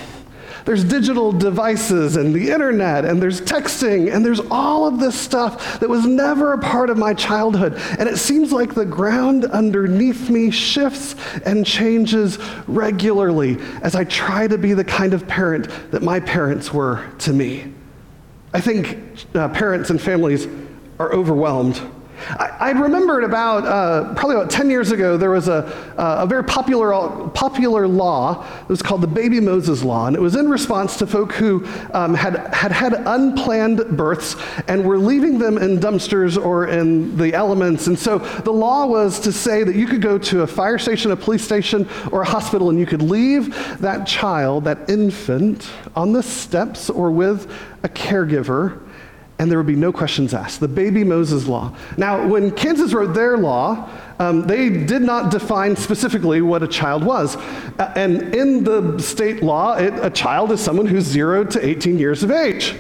There's 0.65 0.83
digital 0.83 1.31
devices 1.31 2.17
and 2.17 2.33
the 2.33 2.49
internet 2.49 3.05
and 3.05 3.21
there's 3.21 3.39
texting 3.39 4.13
and 4.13 4.25
there's 4.25 4.39
all 4.49 4.87
of 4.87 4.99
this 4.99 5.17
stuff 5.17 5.79
that 5.79 5.87
was 5.87 6.07
never 6.07 6.53
a 6.53 6.57
part 6.57 6.89
of 6.89 6.97
my 6.97 7.13
childhood. 7.13 7.75
And 7.99 8.09
it 8.09 8.17
seems 8.17 8.51
like 8.51 8.73
the 8.73 8.85
ground 8.85 9.45
underneath 9.45 10.29
me 10.29 10.49
shifts 10.49 11.15
and 11.45 11.63
changes 11.65 12.39
regularly 12.67 13.57
as 13.83 13.95
I 13.95 14.05
try 14.05 14.47
to 14.47 14.57
be 14.57 14.73
the 14.73 14.83
kind 14.83 15.13
of 15.13 15.27
parent 15.27 15.69
that 15.91 16.01
my 16.01 16.19
parents 16.19 16.73
were 16.73 17.07
to 17.19 17.31
me. 17.31 17.71
I 18.51 18.59
think 18.59 18.97
uh, 19.35 19.49
parents 19.49 19.91
and 19.91 20.01
families 20.01 20.47
are 20.97 21.13
overwhelmed 21.13 21.79
I, 22.29 22.57
I 22.59 22.71
remembered 22.71 23.23
about, 23.23 23.65
uh, 23.65 24.13
probably 24.15 24.35
about 24.35 24.49
10 24.49 24.69
years 24.69 24.91
ago, 24.91 25.17
there 25.17 25.31
was 25.31 25.47
a, 25.47 25.65
uh, 25.97 26.23
a 26.23 26.27
very 26.27 26.43
popular, 26.43 26.91
popular 27.29 27.87
law. 27.87 28.45
It 28.61 28.69
was 28.69 28.81
called 28.81 29.01
the 29.01 29.07
Baby 29.07 29.39
Moses 29.39 29.83
Law, 29.83 30.07
and 30.07 30.15
it 30.15 30.19
was 30.19 30.35
in 30.35 30.49
response 30.49 30.97
to 30.97 31.07
folk 31.07 31.33
who 31.33 31.65
um, 31.93 32.13
had, 32.13 32.53
had 32.53 32.71
had 32.71 32.93
unplanned 32.93 33.97
births 33.97 34.35
and 34.67 34.83
were 34.83 34.97
leaving 34.97 35.37
them 35.37 35.57
in 35.57 35.79
dumpsters 35.79 36.43
or 36.43 36.67
in 36.67 37.15
the 37.17 37.33
elements. 37.33 37.87
And 37.87 37.97
so 37.97 38.19
the 38.19 38.51
law 38.51 38.85
was 38.85 39.19
to 39.21 39.31
say 39.31 39.63
that 39.63 39.75
you 39.75 39.87
could 39.87 40.01
go 40.01 40.17
to 40.17 40.41
a 40.41 40.47
fire 40.47 40.77
station, 40.77 41.11
a 41.11 41.15
police 41.15 41.43
station, 41.43 41.87
or 42.11 42.21
a 42.21 42.25
hospital, 42.25 42.69
and 42.69 42.79
you 42.79 42.85
could 42.85 43.01
leave 43.01 43.79
that 43.79 44.07
child, 44.07 44.65
that 44.65 44.89
infant, 44.89 45.69
on 45.95 46.11
the 46.11 46.23
steps 46.23 46.89
or 46.89 47.11
with 47.11 47.51
a 47.83 47.89
caregiver 47.89 48.84
and 49.37 49.51
there 49.51 49.57
would 49.57 49.67
be 49.67 49.75
no 49.75 49.91
questions 49.91 50.33
asked. 50.33 50.61
The 50.61 50.67
baby 50.67 51.03
Moses 51.03 51.47
law. 51.47 51.75
Now, 51.97 52.25
when 52.25 52.51
Kansas 52.51 52.93
wrote 52.93 53.13
their 53.13 53.37
law, 53.37 53.89
um, 54.17 54.47
they 54.47 54.69
did 54.69 55.01
not 55.01 55.29
define 55.29 55.75
specifically 55.75 56.41
what 56.41 56.63
a 56.63 56.67
child 56.67 57.03
was. 57.03 57.35
Uh, 57.35 57.91
and 57.95 58.33
in 58.33 58.63
the 58.63 58.97
state 58.99 59.43
law, 59.43 59.75
it, 59.75 59.93
a 60.01 60.09
child 60.09 60.51
is 60.51 60.61
someone 60.61 60.85
who's 60.85 61.03
zero 61.03 61.43
to 61.43 61.65
18 61.65 61.99
years 61.99 62.23
of 62.23 62.31
age. 62.31 62.75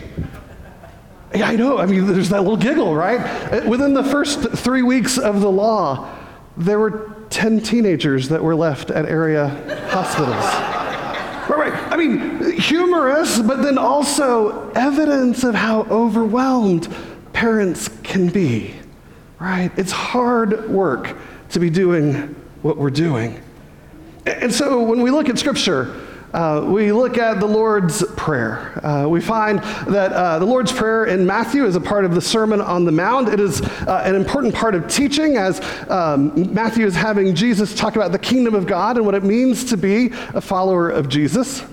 Yeah, 1.33 1.49
I 1.49 1.57
know. 1.57 1.77
I 1.77 1.85
mean, 1.85 2.07
there's 2.07 2.29
that 2.29 2.41
little 2.41 2.55
giggle, 2.55 2.95
right? 2.95 3.19
Uh, 3.19 3.69
within 3.69 3.93
the 3.93 4.03
first 4.03 4.49
three 4.51 4.81
weeks 4.81 5.17
of 5.17 5.41
the 5.41 5.51
law, 5.51 6.09
there 6.55 6.79
were 6.79 7.13
10 7.31 7.59
teenagers 7.61 8.29
that 8.29 8.41
were 8.41 8.55
left 8.55 8.89
at 8.91 9.05
area 9.05 9.49
hospitals. 9.89 10.74
I 11.95 11.97
mean, 11.97 12.59
humorous, 12.59 13.39
but 13.39 13.63
then 13.63 13.77
also 13.77 14.69
evidence 14.71 15.45
of 15.45 15.55
how 15.55 15.83
overwhelmed 15.83 16.93
parents 17.31 17.87
can 18.03 18.27
be, 18.27 18.75
right? 19.39 19.71
It's 19.77 19.93
hard 19.93 20.69
work 20.69 21.15
to 21.51 21.59
be 21.61 21.69
doing 21.69 22.35
what 22.63 22.75
we're 22.75 22.89
doing. 22.89 23.41
And 24.25 24.53
so 24.53 24.83
when 24.83 25.03
we 25.03 25.09
look 25.09 25.29
at 25.29 25.39
Scripture, 25.39 26.05
uh, 26.33 26.65
we 26.67 26.91
look 26.91 27.17
at 27.17 27.39
the 27.39 27.45
Lord's 27.45 28.03
Prayer. 28.17 28.85
Uh, 28.85 29.07
we 29.07 29.21
find 29.21 29.59
that 29.87 30.11
uh, 30.11 30.37
the 30.37 30.45
Lord's 30.45 30.73
Prayer 30.73 31.05
in 31.05 31.25
Matthew 31.25 31.63
is 31.63 31.77
a 31.77 31.81
part 31.81 32.03
of 32.03 32.13
the 32.13 32.19
Sermon 32.19 32.59
on 32.59 32.83
the 32.83 32.91
Mount. 32.91 33.29
It 33.29 33.39
is 33.39 33.61
uh, 33.61 34.03
an 34.03 34.15
important 34.15 34.53
part 34.53 34.75
of 34.75 34.89
teaching 34.89 35.37
as 35.37 35.61
um, 35.89 36.53
Matthew 36.53 36.85
is 36.85 36.93
having 36.93 37.33
Jesus 37.33 37.73
talk 37.73 37.95
about 37.95 38.11
the 38.11 38.19
kingdom 38.19 38.53
of 38.53 38.67
God 38.67 38.97
and 38.97 39.05
what 39.05 39.15
it 39.15 39.23
means 39.23 39.63
to 39.63 39.77
be 39.77 40.07
a 40.33 40.41
follower 40.41 40.89
of 40.89 41.07
Jesus. 41.07 41.63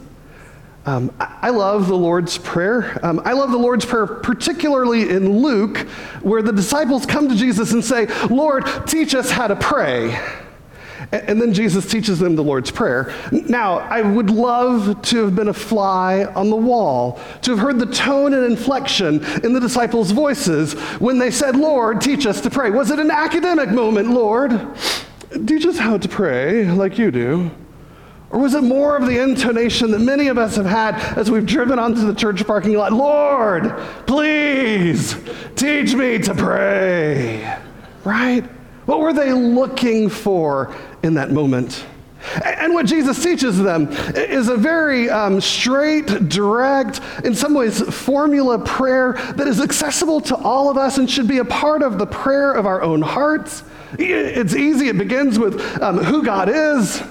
Um, 0.85 1.15
I 1.19 1.51
love 1.51 1.87
the 1.87 1.97
Lord's 1.97 2.39
Prayer. 2.39 2.99
Um, 3.05 3.21
I 3.25 3.33
love 3.35 3.53
the 3.53 3.59
Lord's 3.59 3.85
Prayer, 3.85 4.07
particularly 4.07 5.11
in 5.11 5.41
Luke, 5.41 5.79
where 6.23 6.43
the 6.43 6.53
disciples 6.53 7.07
come 7.07 7.29
to 7.29 7.37
Jesus 7.37 7.73
and 7.73 7.85
say, 7.85 8.07
Lord, 8.27 8.67
teach 8.87 9.15
us 9.15 9.31
how 9.31 9.47
to 9.47 9.55
pray. 9.55 10.21
And 11.13 11.41
then 11.41 11.53
Jesus 11.53 11.89
teaches 11.89 12.19
them 12.19 12.35
the 12.35 12.43
Lord's 12.43 12.71
Prayer. 12.71 13.15
Now, 13.31 13.79
I 13.79 14.03
would 14.03 14.31
love 14.31 15.01
to 15.03 15.25
have 15.25 15.37
been 15.37 15.49
a 15.49 15.55
fly 15.55 16.25
on 16.25 16.51
the 16.51 16.57
wall, 16.57 17.21
to 17.43 17.53
have 17.53 17.61
heard 17.61 17.79
the 17.79 17.87
tone 17.87 18.35
and 18.35 18.45
inflection 18.45 19.23
in 19.45 19.53
the 19.53 19.61
disciples' 19.61 20.11
voices 20.11 20.73
when 20.99 21.19
they 21.19 21.31
said, 21.31 21.55
Lord, 21.55 22.01
teach 22.01 22.27
us 22.27 22.41
to 22.41 22.51
pray. 22.51 22.71
Was 22.71 22.91
it 22.91 22.99
an 22.99 23.11
academic 23.11 23.71
moment, 23.71 24.11
Lord? 24.11 24.51
Teach 25.47 25.65
us 25.65 25.79
how 25.79 25.99
to 25.99 26.09
pray 26.09 26.65
like 26.65 26.99
you 26.99 27.11
do. 27.11 27.51
Or 28.33 28.39
was 28.39 28.55
it 28.55 28.65
more 28.65 28.97
of 28.97 29.07
the 29.07 29.23
intonation 29.23 29.91
that 29.91 30.01
many 30.01 30.29
of 30.29 30.39
us 30.39 30.57
have 30.57 30.67
had 30.67 30.95
as 31.19 31.31
we've 31.31 31.45
driven 31.45 31.79
onto 31.79 32.07
the 32.07 32.15
church 32.15 32.47
parking 32.47 32.73
lot? 32.73 32.93
Lord, 32.93 33.77
please 34.07 35.15
teach 35.55 35.95
me 35.95 36.19
to 36.19 36.35
pray. 36.35 37.59
Right? 38.05 38.45
What 38.87 39.01
were 39.01 39.13
they 39.13 39.33
looking 39.33 40.09
for 40.09 40.75
in 41.03 41.15
that 41.15 41.31
moment? 41.31 41.85
And 42.45 42.73
what 42.73 42.87
Jesus 42.87 43.23
teaches 43.23 43.59
them 43.59 43.89
is 44.15 44.49
a 44.49 44.57
very 44.57 45.11
um, 45.11 45.41
straight, 45.41 46.29
direct, 46.29 47.01
in 47.25 47.35
some 47.35 47.53
ways, 47.53 47.83
formula 47.83 48.59
prayer 48.59 49.15
that 49.37 49.47
is 49.47 49.61
accessible 49.61 50.21
to 50.23 50.37
all 50.37 50.71
of 50.71 50.79
us 50.79 50.99
and 50.99 51.11
should 51.11 51.29
be 51.29 51.39
a 51.39 51.45
part 51.45 51.83
of 51.83 51.99
the 51.99 52.07
prayer 52.07 52.53
of 52.53 52.65
our 52.65 52.81
own 52.81 53.03
hearts. 53.03 53.65
It's 53.99 54.55
easy. 54.55 54.89
It 54.89 54.97
begins 54.97 55.39
with 55.39 55.61
um, 55.83 55.99
who 55.99 56.23
God 56.23 56.49
is, 56.49 57.03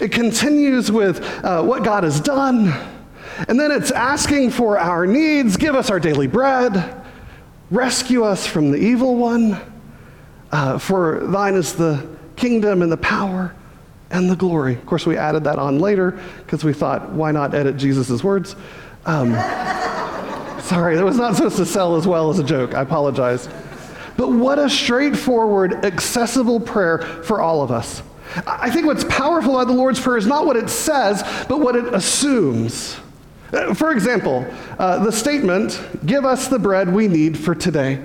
it 0.00 0.12
continues 0.12 0.90
with 0.90 1.22
uh, 1.44 1.62
what 1.62 1.84
God 1.84 2.04
has 2.04 2.20
done, 2.20 2.72
and 3.48 3.58
then 3.58 3.70
it's 3.70 3.90
asking 3.90 4.50
for 4.50 4.78
our 4.78 5.06
needs 5.06 5.56
give 5.56 5.74
us 5.74 5.90
our 5.90 6.00
daily 6.00 6.26
bread, 6.26 7.04
rescue 7.70 8.24
us 8.24 8.46
from 8.46 8.70
the 8.70 8.78
evil 8.78 9.16
one. 9.16 9.60
Uh, 10.50 10.78
for 10.78 11.20
thine 11.26 11.54
is 11.54 11.74
the 11.74 12.08
kingdom 12.36 12.82
and 12.82 12.90
the 12.90 12.96
power 12.96 13.54
and 14.10 14.30
the 14.30 14.36
glory. 14.36 14.74
Of 14.74 14.86
course, 14.86 15.06
we 15.06 15.16
added 15.16 15.44
that 15.44 15.58
on 15.58 15.78
later 15.78 16.18
because 16.38 16.64
we 16.64 16.72
thought, 16.72 17.10
why 17.10 17.32
not 17.32 17.54
edit 17.54 17.76
Jesus' 17.76 18.24
words? 18.24 18.56
Um, 19.04 19.32
sorry, 20.62 20.96
that 20.96 21.04
was 21.04 21.18
not 21.18 21.36
supposed 21.36 21.56
to 21.56 21.66
sell 21.66 21.96
as 21.96 22.06
well 22.06 22.30
as 22.30 22.38
a 22.38 22.44
joke. 22.44 22.74
I 22.74 22.80
apologize. 22.80 23.48
But 24.16 24.30
what 24.30 24.58
a 24.58 24.68
straightforward, 24.68 25.84
accessible 25.84 26.60
prayer 26.60 26.98
for 26.98 27.40
all 27.40 27.62
of 27.62 27.70
us. 27.70 28.02
I 28.46 28.70
think 28.70 28.86
what's 28.86 29.04
powerful 29.04 29.56
about 29.56 29.68
the 29.68 29.78
Lord's 29.78 30.00
Prayer 30.00 30.16
is 30.16 30.26
not 30.26 30.46
what 30.46 30.56
it 30.56 30.68
says, 30.68 31.22
but 31.48 31.60
what 31.60 31.76
it 31.76 31.94
assumes. 31.94 32.96
Uh, 33.52 33.72
for 33.74 33.92
example, 33.92 34.46
uh, 34.78 35.02
the 35.04 35.12
statement, 35.12 35.80
Give 36.04 36.24
us 36.24 36.48
the 36.48 36.58
bread 36.58 36.92
we 36.92 37.08
need 37.08 37.38
for 37.38 37.54
today. 37.54 38.04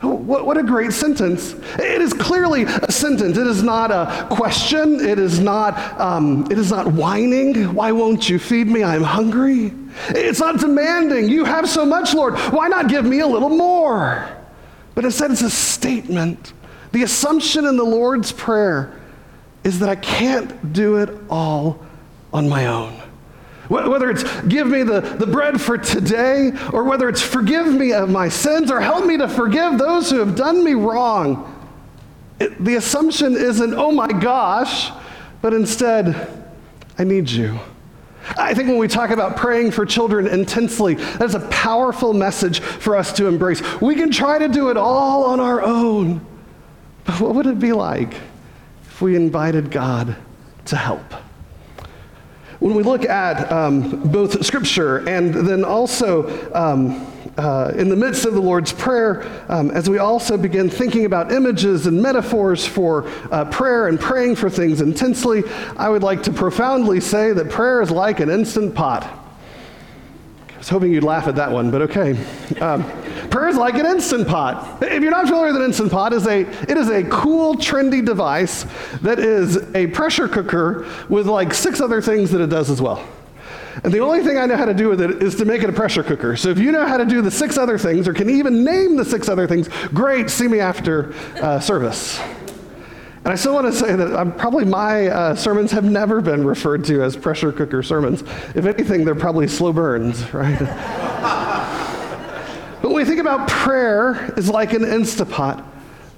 What, 0.00 0.46
what, 0.46 0.56
a 0.56 0.62
great 0.62 0.94
sentence. 0.94 1.54
It 1.78 2.00
is 2.00 2.14
clearly 2.14 2.62
a 2.62 2.90
sentence. 2.90 3.36
It 3.36 3.46
is 3.46 3.62
not 3.62 3.90
a 3.90 4.26
question. 4.34 4.98
It 4.98 5.18
is 5.18 5.38
not, 5.40 5.76
um, 6.00 6.46
it 6.50 6.56
is 6.56 6.70
not 6.70 6.86
whining. 6.86 7.74
Why 7.74 7.92
won't 7.92 8.30
you 8.30 8.38
feed 8.38 8.66
me? 8.66 8.82
I'm 8.82 9.02
hungry. 9.02 9.74
It's 10.08 10.40
not 10.40 10.58
demanding. 10.58 11.28
You 11.28 11.44
have 11.44 11.68
so 11.68 11.84
much, 11.84 12.14
Lord. 12.14 12.38
Why 12.50 12.68
not 12.68 12.88
give 12.88 13.04
me 13.04 13.20
a 13.20 13.26
little 13.26 13.50
more? 13.50 14.26
But 14.94 15.04
instead, 15.04 15.32
it's 15.32 15.42
a 15.42 15.50
statement. 15.50 16.54
The 16.92 17.02
assumption 17.02 17.66
in 17.66 17.76
the 17.76 17.84
Lord's 17.84 18.32
Prayer 18.32 18.99
is 19.64 19.78
that 19.80 19.88
I 19.88 19.96
can't 19.96 20.72
do 20.72 20.96
it 20.96 21.10
all 21.28 21.84
on 22.32 22.48
my 22.48 22.66
own. 22.66 23.00
Whether 23.68 24.10
it's 24.10 24.24
give 24.42 24.66
me 24.66 24.82
the, 24.82 25.00
the 25.00 25.26
bread 25.26 25.60
for 25.60 25.78
today, 25.78 26.50
or 26.72 26.82
whether 26.82 27.08
it's 27.08 27.22
forgive 27.22 27.68
me 27.72 27.92
of 27.92 28.10
my 28.10 28.28
sins, 28.28 28.68
or 28.68 28.80
help 28.80 29.06
me 29.06 29.16
to 29.18 29.28
forgive 29.28 29.78
those 29.78 30.10
who 30.10 30.18
have 30.18 30.34
done 30.34 30.64
me 30.64 30.74
wrong, 30.74 31.56
it, 32.40 32.64
the 32.64 32.74
assumption 32.74 33.34
isn't, 33.36 33.74
oh 33.74 33.92
my 33.92 34.08
gosh, 34.08 34.90
but 35.40 35.54
instead, 35.54 36.44
I 36.98 37.04
need 37.04 37.30
you. 37.30 37.60
I 38.36 38.54
think 38.54 38.68
when 38.68 38.78
we 38.78 38.88
talk 38.88 39.10
about 39.10 39.36
praying 39.36 39.70
for 39.70 39.86
children 39.86 40.26
intensely, 40.26 40.94
that's 40.94 41.34
a 41.34 41.48
powerful 41.48 42.12
message 42.12 42.60
for 42.60 42.96
us 42.96 43.12
to 43.14 43.28
embrace. 43.28 43.62
We 43.80 43.94
can 43.94 44.10
try 44.10 44.38
to 44.38 44.48
do 44.48 44.70
it 44.70 44.76
all 44.76 45.24
on 45.24 45.38
our 45.38 45.62
own, 45.62 46.26
but 47.04 47.20
what 47.20 47.34
would 47.36 47.46
it 47.46 47.60
be 47.60 47.72
like 47.72 48.14
we 49.00 49.16
invited 49.16 49.70
God 49.70 50.16
to 50.66 50.76
help? 50.76 51.14
When 52.60 52.74
we 52.74 52.82
look 52.82 53.04
at 53.04 53.50
um, 53.50 54.10
both 54.10 54.44
Scripture 54.44 54.98
and 55.08 55.32
then 55.32 55.64
also 55.64 56.52
um, 56.54 57.06
uh, 57.38 57.72
in 57.74 57.88
the 57.88 57.96
midst 57.96 58.26
of 58.26 58.34
the 58.34 58.40
Lord's 58.40 58.70
Prayer, 58.70 59.26
um, 59.48 59.70
as 59.70 59.88
we 59.88 59.96
also 59.96 60.36
begin 60.36 60.68
thinking 60.68 61.06
about 61.06 61.32
images 61.32 61.86
and 61.86 62.02
metaphors 62.02 62.66
for 62.66 63.08
uh, 63.30 63.46
prayer 63.46 63.88
and 63.88 63.98
praying 63.98 64.36
for 64.36 64.50
things 64.50 64.82
intensely, 64.82 65.42
I 65.78 65.88
would 65.88 66.02
like 66.02 66.22
to 66.24 66.32
profoundly 66.32 67.00
say 67.00 67.32
that 67.32 67.48
prayer 67.48 67.80
is 67.80 67.90
like 67.90 68.20
an 68.20 68.28
instant 68.28 68.74
pot. 68.74 69.04
I 69.04 70.58
was 70.58 70.68
hoping 70.68 70.92
you'd 70.92 71.04
laugh 71.04 71.26
at 71.28 71.36
that 71.36 71.50
one, 71.50 71.70
but 71.70 71.80
okay. 71.82 72.12
Prayer 73.30 73.48
is 73.48 73.56
like 73.56 73.74
an 73.74 73.86
instant 73.86 74.26
pot. 74.26 74.82
If 74.82 75.02
you're 75.02 75.10
not 75.10 75.26
familiar 75.26 75.52
with 75.52 75.56
an 75.56 75.62
instant 75.62 75.92
pot, 75.92 76.12
is 76.12 76.26
a, 76.26 76.40
it 76.40 76.76
is 76.76 76.88
a 76.88 77.04
cool, 77.04 77.54
trendy 77.54 78.04
device 78.04 78.66
that 79.02 79.18
is 79.20 79.56
a 79.74 79.86
pressure 79.88 80.28
cooker 80.28 80.86
with 81.08 81.26
like 81.26 81.54
six 81.54 81.80
other 81.80 82.02
things 82.02 82.30
that 82.32 82.40
it 82.40 82.48
does 82.48 82.70
as 82.70 82.82
well. 82.82 83.06
And 83.84 83.92
the 83.92 84.00
only 84.00 84.22
thing 84.24 84.36
I 84.36 84.46
know 84.46 84.56
how 84.56 84.64
to 84.64 84.74
do 84.74 84.88
with 84.88 85.00
it 85.00 85.22
is 85.22 85.36
to 85.36 85.44
make 85.44 85.62
it 85.62 85.70
a 85.70 85.72
pressure 85.72 86.02
cooker. 86.02 86.36
So 86.36 86.48
if 86.50 86.58
you 86.58 86.72
know 86.72 86.86
how 86.86 86.96
to 86.96 87.04
do 87.04 87.22
the 87.22 87.30
six 87.30 87.56
other 87.56 87.78
things 87.78 88.08
or 88.08 88.12
can 88.12 88.28
even 88.28 88.64
name 88.64 88.96
the 88.96 89.04
six 89.04 89.28
other 89.28 89.46
things, 89.46 89.68
great, 89.94 90.28
see 90.28 90.48
me 90.48 90.58
after 90.58 91.14
uh, 91.36 91.60
service. 91.60 92.20
And 93.22 93.28
I 93.28 93.36
still 93.36 93.54
want 93.54 93.66
to 93.66 93.72
say 93.72 93.94
that 93.94 94.18
um, 94.18 94.32
probably 94.32 94.64
my 94.64 95.08
uh, 95.08 95.34
sermons 95.36 95.70
have 95.72 95.84
never 95.84 96.20
been 96.20 96.44
referred 96.44 96.84
to 96.86 97.02
as 97.02 97.16
pressure 97.16 97.52
cooker 97.52 97.82
sermons. 97.82 98.22
If 98.54 98.64
anything, 98.64 99.04
they're 99.04 99.14
probably 99.14 99.46
slow 99.46 99.72
burns, 99.72 100.32
right? 100.34 100.58
We 103.00 103.06
think 103.06 103.20
about 103.20 103.48
prayer, 103.48 104.34
is 104.36 104.50
like 104.50 104.74
an 104.74 104.82
Instapot. 104.82 105.64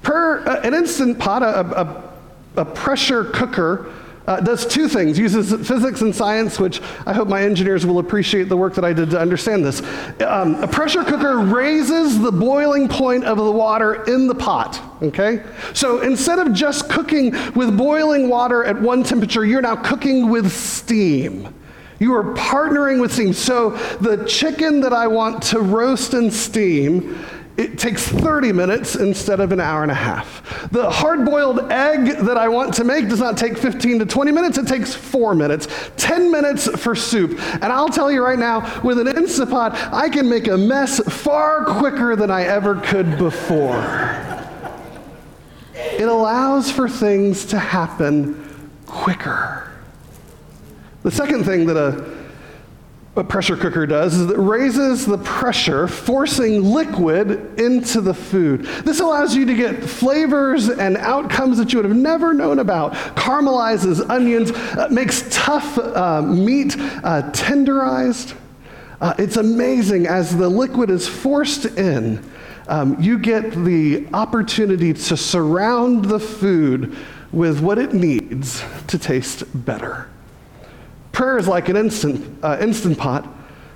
Prayer, 0.01 0.45
uh, 0.45 0.59
an 0.63 0.73
instant 0.73 1.17
pot, 1.17 1.41
a, 1.41 1.81
a, 1.81 2.61
a 2.61 2.65
pressure 2.65 3.23
cooker, 3.23 3.89
uh, 4.27 4.41
does 4.41 4.65
two 4.65 4.87
things 4.87 5.19
uses 5.19 5.51
physics 5.67 5.99
and 5.99 6.15
science 6.15 6.57
which 6.57 6.81
i 7.05 7.11
hope 7.11 7.27
my 7.27 7.43
engineers 7.43 7.85
will 7.85 7.99
appreciate 7.99 8.47
the 8.47 8.55
work 8.55 8.73
that 8.73 8.85
i 8.85 8.93
did 8.93 9.09
to 9.09 9.19
understand 9.19 9.65
this. 9.65 9.81
Um, 10.21 10.55
a 10.63 10.67
pressure 10.67 11.03
cooker 11.03 11.39
raises 11.39 12.21
the 12.21 12.31
boiling 12.31 12.87
point 12.87 13.25
of 13.25 13.35
the 13.35 13.51
water 13.51 14.05
in 14.05 14.27
the 14.27 14.35
pot 14.35 14.81
okay? 15.01 15.43
So 15.73 15.99
instead 15.99 16.39
of 16.39 16.53
just 16.53 16.89
cooking 16.89 17.31
with 17.53 17.77
boiling 17.77 18.29
water 18.29 18.63
at 18.63 18.81
one 18.81 19.03
temperature 19.03 19.45
you're 19.45 19.61
now 19.61 19.75
cooking 19.75 20.29
with 20.29 20.49
steam 20.53 21.53
you 21.99 22.13
are 22.13 22.33
partnering 22.33 22.99
with 22.99 23.13
steam 23.13 23.33
so 23.33 23.71
the 23.97 24.25
chicken 24.25 24.81
that 24.81 24.93
i 24.93 25.07
want 25.07 25.41
to 25.41 25.59
roast 25.59 26.13
and 26.13 26.33
steam 26.33 27.17
it 27.55 27.77
takes 27.77 28.07
30 28.07 28.51
minutes 28.51 28.95
instead 28.95 29.39
of 29.39 29.51
an 29.51 29.59
hour 29.59 29.83
and 29.83 29.91
a 29.91 29.95
half. 29.95 30.67
The 30.71 30.89
hard 30.89 31.23
boiled 31.23 31.71
egg 31.71 32.17
that 32.25 32.35
I 32.35 32.47
want 32.47 32.73
to 32.75 32.83
make 32.83 33.09
does 33.09 33.19
not 33.19 33.37
take 33.37 33.59
15 33.59 33.99
to 33.99 34.05
20 34.07 34.31
minutes, 34.31 34.57
it 34.57 34.67
takes 34.67 34.95
four 34.95 35.35
minutes. 35.35 35.67
10 35.97 36.31
minutes 36.31 36.67
for 36.81 36.95
soup. 36.95 37.39
And 37.53 37.65
I'll 37.65 37.89
tell 37.89 38.11
you 38.11 38.23
right 38.23 38.39
now, 38.39 38.81
with 38.81 38.97
an 38.97 39.05
Instapot, 39.05 39.75
I 39.93 40.09
can 40.09 40.27
make 40.27 40.47
a 40.47 40.57
mess 40.57 40.99
far 40.99 41.65
quicker 41.65 42.15
than 42.15 42.31
I 42.31 42.43
ever 42.43 42.75
could 42.75 43.19
before. 43.19 43.77
It 45.75 46.07
allows 46.07 46.71
for 46.71 46.89
things 46.89 47.45
to 47.45 47.59
happen 47.59 48.67
quicker. 48.87 49.72
The 51.03 51.11
second 51.11 51.43
thing 51.43 51.65
that 51.67 51.77
a 51.77 52.23
what 53.13 53.29
pressure 53.29 53.55
cooker 53.55 53.85
does 53.85 54.15
is 54.15 54.31
it 54.31 54.37
raises 54.39 55.05
the 55.05 55.19
pressure, 55.19 55.87
forcing 55.87 56.63
liquid 56.63 57.59
into 57.59 58.01
the 58.01 58.13
food. 58.13 58.65
This 58.85 59.01
allows 59.01 59.35
you 59.35 59.45
to 59.45 59.53
get 59.53 59.83
flavors 59.83 60.67
and 60.67 60.97
outcomes 60.97 61.59
that 61.59 61.71
you 61.71 61.77
would 61.77 61.85
have 61.85 61.95
never 61.95 62.33
known 62.33 62.57
about. 62.57 62.93
Caramelizes 63.15 64.09
onions, 64.09 64.49
uh, 64.51 64.87
makes 64.89 65.27
tough 65.29 65.77
uh, 65.77 66.23
meat 66.23 66.75
uh, 66.75 67.29
tenderized. 67.33 68.35
Uh, 68.99 69.13
it's 69.19 69.37
amazing 69.37 70.07
as 70.07 70.35
the 70.35 70.49
liquid 70.49 70.89
is 70.89 71.07
forced 71.07 71.65
in. 71.65 72.23
Um, 72.67 72.99
you 72.99 73.19
get 73.19 73.51
the 73.51 74.07
opportunity 74.13 74.91
to 74.91 75.17
surround 75.17 76.05
the 76.05 76.19
food 76.19 76.97
with 77.31 77.59
what 77.59 77.77
it 77.77 77.93
needs 77.93 78.63
to 78.87 78.97
taste 78.97 79.43
better. 79.65 80.09
Prayer 81.13 81.37
is 81.37 81.47
like 81.47 81.69
an 81.69 81.77
instant, 81.77 82.43
uh, 82.43 82.57
instant 82.59 82.97
pot 82.97 83.25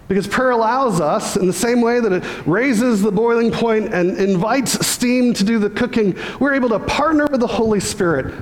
because 0.07 0.27
prayer 0.27 0.51
allows 0.51 1.01
us, 1.01 1.35
in 1.35 1.47
the 1.47 1.53
same 1.53 1.81
way 1.81 1.99
that 1.99 2.11
it 2.11 2.23
raises 2.45 3.01
the 3.01 3.11
boiling 3.11 3.51
point 3.51 3.93
and 3.93 4.17
invites 4.17 4.85
steam 4.85 5.33
to 5.33 5.43
do 5.43 5.59
the 5.59 5.69
cooking, 5.69 6.17
we're 6.39 6.53
able 6.53 6.69
to 6.69 6.79
partner 6.79 7.27
with 7.27 7.41
the 7.41 7.47
Holy 7.47 7.79
Spirit 7.79 8.33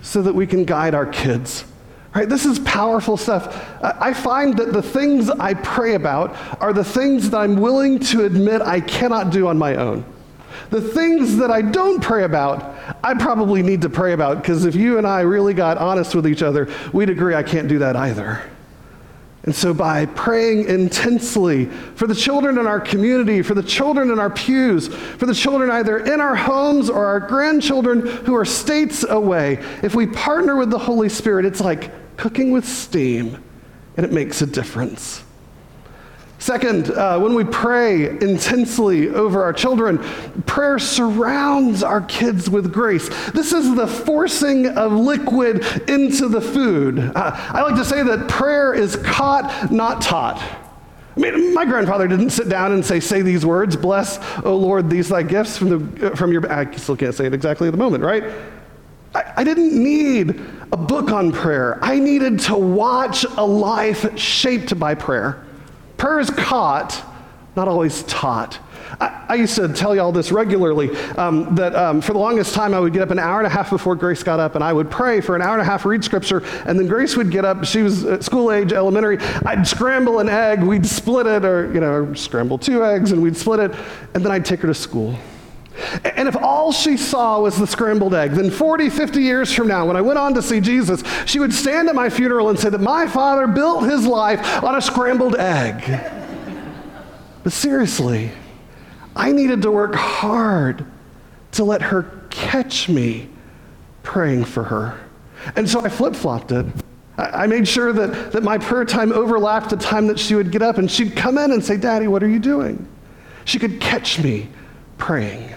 so 0.00 0.22
that 0.22 0.34
we 0.34 0.46
can 0.46 0.64
guide 0.64 0.94
our 0.94 1.06
kids. 1.06 1.64
Right? 2.14 2.28
This 2.28 2.46
is 2.46 2.58
powerful 2.60 3.16
stuff. 3.16 3.68
I 3.82 4.14
find 4.14 4.56
that 4.58 4.72
the 4.72 4.82
things 4.82 5.28
I 5.28 5.54
pray 5.54 5.94
about 5.94 6.36
are 6.60 6.72
the 6.72 6.84
things 6.84 7.30
that 7.30 7.38
I'm 7.38 7.56
willing 7.56 7.98
to 8.00 8.24
admit 8.24 8.62
I 8.62 8.80
cannot 8.80 9.30
do 9.30 9.48
on 9.48 9.58
my 9.58 9.74
own. 9.74 10.04
The 10.70 10.80
things 10.80 11.36
that 11.38 11.50
I 11.50 11.62
don't 11.62 12.02
pray 12.02 12.24
about, 12.24 12.76
I 13.02 13.14
probably 13.14 13.62
need 13.62 13.82
to 13.82 13.88
pray 13.88 14.12
about 14.12 14.38
because 14.42 14.64
if 14.64 14.74
you 14.74 14.98
and 14.98 15.06
I 15.06 15.20
really 15.20 15.54
got 15.54 15.78
honest 15.78 16.14
with 16.14 16.26
each 16.26 16.42
other, 16.42 16.68
we'd 16.92 17.10
agree 17.10 17.34
I 17.34 17.42
can't 17.42 17.68
do 17.68 17.78
that 17.78 17.96
either. 17.96 18.42
And 19.44 19.54
so, 19.54 19.72
by 19.72 20.04
praying 20.04 20.68
intensely 20.68 21.66
for 21.94 22.06
the 22.06 22.14
children 22.14 22.58
in 22.58 22.66
our 22.66 22.80
community, 22.80 23.40
for 23.40 23.54
the 23.54 23.62
children 23.62 24.10
in 24.10 24.18
our 24.18 24.28
pews, 24.28 24.88
for 24.88 25.24
the 25.24 25.34
children 25.34 25.70
either 25.70 25.98
in 25.98 26.20
our 26.20 26.34
homes 26.36 26.90
or 26.90 27.06
our 27.06 27.20
grandchildren 27.20 28.06
who 28.06 28.34
are 28.34 28.44
states 28.44 29.04
away, 29.08 29.64
if 29.82 29.94
we 29.94 30.06
partner 30.06 30.56
with 30.56 30.70
the 30.70 30.78
Holy 30.78 31.08
Spirit, 31.08 31.46
it's 31.46 31.60
like 31.60 31.90
cooking 32.18 32.50
with 32.50 32.68
steam, 32.68 33.42
and 33.96 34.04
it 34.04 34.12
makes 34.12 34.42
a 34.42 34.46
difference. 34.46 35.22
Second, 36.38 36.90
uh, 36.90 37.18
when 37.18 37.34
we 37.34 37.42
pray 37.42 38.08
intensely 38.08 39.08
over 39.08 39.42
our 39.42 39.52
children, 39.52 39.98
prayer 40.44 40.78
surrounds 40.78 41.82
our 41.82 42.00
kids 42.02 42.48
with 42.48 42.72
grace. 42.72 43.08
This 43.30 43.52
is 43.52 43.74
the 43.74 43.88
forcing 43.88 44.68
of 44.68 44.92
liquid 44.92 45.64
into 45.88 46.28
the 46.28 46.40
food. 46.40 47.00
Uh, 47.00 47.32
I 47.36 47.62
like 47.62 47.74
to 47.74 47.84
say 47.84 48.04
that 48.04 48.28
prayer 48.28 48.72
is 48.72 48.94
caught, 48.96 49.72
not 49.72 50.00
taught. 50.00 50.40
I 51.16 51.20
mean, 51.20 51.52
my 51.52 51.64
grandfather 51.64 52.06
didn't 52.06 52.30
sit 52.30 52.48
down 52.48 52.70
and 52.70 52.86
say, 52.86 53.00
Say 53.00 53.22
these 53.22 53.44
words, 53.44 53.76
bless, 53.76 54.20
O 54.44 54.56
Lord, 54.56 54.88
these 54.88 55.08
thy 55.08 55.24
gifts 55.24 55.58
from, 55.58 55.90
the, 55.90 56.16
from 56.16 56.30
your. 56.30 56.50
I 56.50 56.70
still 56.76 56.96
can't 56.96 57.14
say 57.14 57.26
it 57.26 57.34
exactly 57.34 57.66
at 57.66 57.72
the 57.72 57.78
moment, 57.78 58.04
right? 58.04 58.22
I, 59.12 59.32
I 59.38 59.44
didn't 59.44 59.72
need 59.82 60.40
a 60.70 60.76
book 60.76 61.10
on 61.10 61.32
prayer. 61.32 61.80
I 61.82 61.98
needed 61.98 62.38
to 62.40 62.54
watch 62.56 63.24
a 63.24 63.44
life 63.44 64.16
shaped 64.16 64.78
by 64.78 64.94
prayer. 64.94 65.44
Prayer 65.98 66.20
is 66.20 66.30
caught, 66.30 67.04
not 67.56 67.68
always 67.68 68.04
taught. 68.04 68.58
I, 69.00 69.34
used 69.34 69.56
to 69.56 69.68
tell 69.68 69.94
y'all 69.94 70.12
this 70.12 70.32
regularly 70.32 70.96
um, 71.16 71.54
that 71.56 71.74
um, 71.74 72.00
for 72.00 72.12
the 72.12 72.18
longest 72.18 72.54
time 72.54 72.72
I 72.72 72.80
would 72.80 72.92
get 72.92 73.02
up 73.02 73.10
an 73.10 73.18
hour 73.18 73.38
and 73.38 73.46
a 73.46 73.50
half 73.50 73.70
before 73.70 73.94
Grace 73.94 74.22
got 74.22 74.40
up 74.40 74.54
and 74.54 74.64
I 74.64 74.72
would 74.72 74.90
pray 74.90 75.20
for 75.20 75.36
an 75.36 75.42
hour 75.42 75.52
and 75.52 75.60
a 75.60 75.64
half, 75.64 75.84
read 75.84 76.02
scripture, 76.02 76.42
and 76.66 76.78
then 76.78 76.86
Grace 76.86 77.16
would 77.16 77.30
get 77.30 77.44
up. 77.44 77.64
She 77.64 77.82
was 77.82 78.06
school 78.24 78.50
age, 78.50 78.72
elementary. 78.72 79.18
I'd 79.44 79.66
scramble 79.66 80.20
an 80.20 80.28
egg, 80.28 80.62
we'd 80.62 80.86
split 80.86 81.26
it, 81.26 81.44
or, 81.44 81.72
you 81.74 81.80
know, 81.80 82.14
scramble 82.14 82.58
two 82.58 82.84
eggs 82.84 83.12
and 83.12 83.20
we'd 83.20 83.36
split 83.36 83.60
it, 83.60 83.78
and 84.14 84.24
then 84.24 84.32
I'd 84.32 84.44
take 84.44 84.60
her 84.60 84.68
to 84.68 84.74
school. 84.74 85.18
And 86.04 86.28
if 86.28 86.36
all 86.36 86.72
she 86.72 86.96
saw 86.96 87.40
was 87.40 87.56
the 87.56 87.66
scrambled 87.66 88.14
egg, 88.14 88.32
then 88.32 88.50
40, 88.50 88.90
50 88.90 89.22
years 89.22 89.52
from 89.52 89.68
now, 89.68 89.86
when 89.86 89.96
I 89.96 90.00
went 90.00 90.18
on 90.18 90.34
to 90.34 90.42
see 90.42 90.60
Jesus, 90.60 91.02
she 91.26 91.38
would 91.38 91.52
stand 91.52 91.88
at 91.88 91.94
my 91.94 92.10
funeral 92.10 92.48
and 92.48 92.58
say 92.58 92.68
that 92.68 92.80
my 92.80 93.06
father 93.06 93.46
built 93.46 93.84
his 93.84 94.06
life 94.06 94.62
on 94.62 94.74
a 94.74 94.82
scrambled 94.82 95.36
egg. 95.36 95.84
But 97.44 97.52
seriously, 97.52 98.30
I 99.14 99.32
needed 99.32 99.62
to 99.62 99.70
work 99.70 99.94
hard 99.94 100.84
to 101.52 101.64
let 101.64 101.82
her 101.82 102.26
catch 102.30 102.88
me 102.88 103.28
praying 104.02 104.44
for 104.44 104.64
her. 104.64 104.98
And 105.56 105.68
so 105.68 105.80
I 105.80 105.88
flip 105.88 106.14
flopped 106.14 106.52
it. 106.52 106.66
I 107.16 107.48
made 107.48 107.66
sure 107.66 107.92
that, 107.92 108.32
that 108.32 108.42
my 108.44 108.58
prayer 108.58 108.84
time 108.84 109.12
overlapped 109.12 109.70
the 109.70 109.76
time 109.76 110.06
that 110.06 110.20
she 110.20 110.36
would 110.36 110.52
get 110.52 110.62
up 110.62 110.78
and 110.78 110.88
she'd 110.88 111.16
come 111.16 111.36
in 111.36 111.50
and 111.50 111.64
say, 111.64 111.76
Daddy, 111.76 112.06
what 112.06 112.22
are 112.22 112.28
you 112.28 112.38
doing? 112.38 112.86
She 113.44 113.58
could 113.58 113.80
catch 113.80 114.20
me 114.20 114.48
praying. 114.98 115.52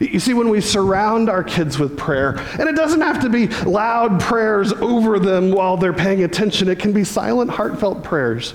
You 0.00 0.20
see, 0.20 0.34
when 0.34 0.48
we 0.48 0.60
surround 0.60 1.30
our 1.30 1.42
kids 1.42 1.78
with 1.78 1.96
prayer, 1.96 2.36
and 2.58 2.68
it 2.68 2.76
doesn't 2.76 3.00
have 3.00 3.20
to 3.22 3.30
be 3.30 3.48
loud 3.64 4.20
prayers 4.20 4.72
over 4.74 5.18
them 5.18 5.50
while 5.50 5.76
they're 5.76 5.92
paying 5.92 6.24
attention, 6.24 6.68
it 6.68 6.78
can 6.78 6.92
be 6.92 7.04
silent, 7.04 7.50
heartfelt 7.50 8.04
prayers 8.04 8.54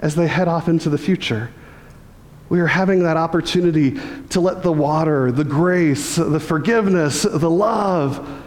as 0.00 0.14
they 0.14 0.26
head 0.26 0.48
off 0.48 0.68
into 0.68 0.90
the 0.90 0.98
future. 0.98 1.50
We 2.50 2.60
are 2.60 2.66
having 2.66 3.02
that 3.04 3.16
opportunity 3.16 3.98
to 4.30 4.40
let 4.40 4.62
the 4.62 4.72
water, 4.72 5.32
the 5.32 5.44
grace, 5.44 6.16
the 6.16 6.40
forgiveness, 6.40 7.22
the 7.22 7.50
love 7.50 8.42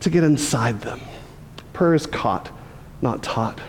to 0.00 0.10
get 0.10 0.24
inside 0.24 0.80
them. 0.80 1.00
Prayer 1.74 1.94
is 1.94 2.06
caught, 2.06 2.50
not 3.02 3.22
taught. 3.22 3.60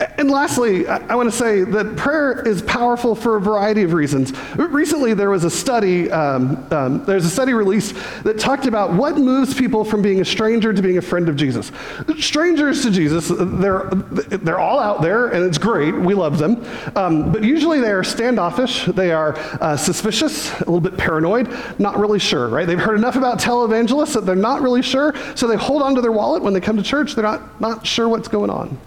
And 0.00 0.30
lastly, 0.30 0.86
I 0.86 1.16
want 1.16 1.28
to 1.28 1.36
say 1.36 1.64
that 1.64 1.96
prayer 1.96 2.46
is 2.46 2.62
powerful 2.62 3.16
for 3.16 3.36
a 3.36 3.40
variety 3.40 3.82
of 3.82 3.92
reasons. 3.92 4.32
Recently, 4.56 5.12
there 5.12 5.30
was 5.30 5.42
a 5.42 5.50
study, 5.50 6.08
um, 6.12 6.64
um, 6.70 7.04
there's 7.04 7.24
a 7.24 7.30
study 7.30 7.52
released 7.52 7.96
that 8.22 8.38
talked 8.38 8.66
about 8.66 8.92
what 8.92 9.16
moves 9.16 9.54
people 9.54 9.84
from 9.84 10.00
being 10.00 10.20
a 10.20 10.24
stranger 10.24 10.72
to 10.72 10.82
being 10.82 10.98
a 10.98 11.02
friend 11.02 11.28
of 11.28 11.34
Jesus. 11.34 11.72
Strangers 12.18 12.82
to 12.82 12.92
Jesus, 12.92 13.28
they're, 13.28 13.88
they're 13.90 14.60
all 14.60 14.78
out 14.78 15.02
there, 15.02 15.28
and 15.28 15.44
it's 15.44 15.58
great. 15.58 15.92
We 15.92 16.14
love 16.14 16.38
them. 16.38 16.64
Um, 16.94 17.32
but 17.32 17.42
usually 17.42 17.80
they 17.80 17.90
are 17.90 18.04
standoffish, 18.04 18.84
they 18.84 19.10
are 19.10 19.36
uh, 19.60 19.76
suspicious, 19.76 20.52
a 20.52 20.58
little 20.58 20.80
bit 20.80 20.96
paranoid, 20.96 21.52
not 21.80 21.98
really 21.98 22.20
sure, 22.20 22.48
right? 22.48 22.68
They've 22.68 22.78
heard 22.78 22.98
enough 22.98 23.16
about 23.16 23.40
televangelists 23.40 24.14
that 24.14 24.26
they're 24.26 24.36
not 24.36 24.62
really 24.62 24.82
sure, 24.82 25.12
so 25.34 25.48
they 25.48 25.56
hold 25.56 25.82
on 25.82 25.96
to 25.96 26.00
their 26.00 26.12
wallet 26.12 26.44
when 26.44 26.52
they 26.52 26.60
come 26.60 26.76
to 26.76 26.84
church. 26.84 27.16
They're 27.16 27.24
not, 27.24 27.60
not 27.60 27.84
sure 27.84 28.08
what's 28.08 28.28
going 28.28 28.50
on. 28.50 28.78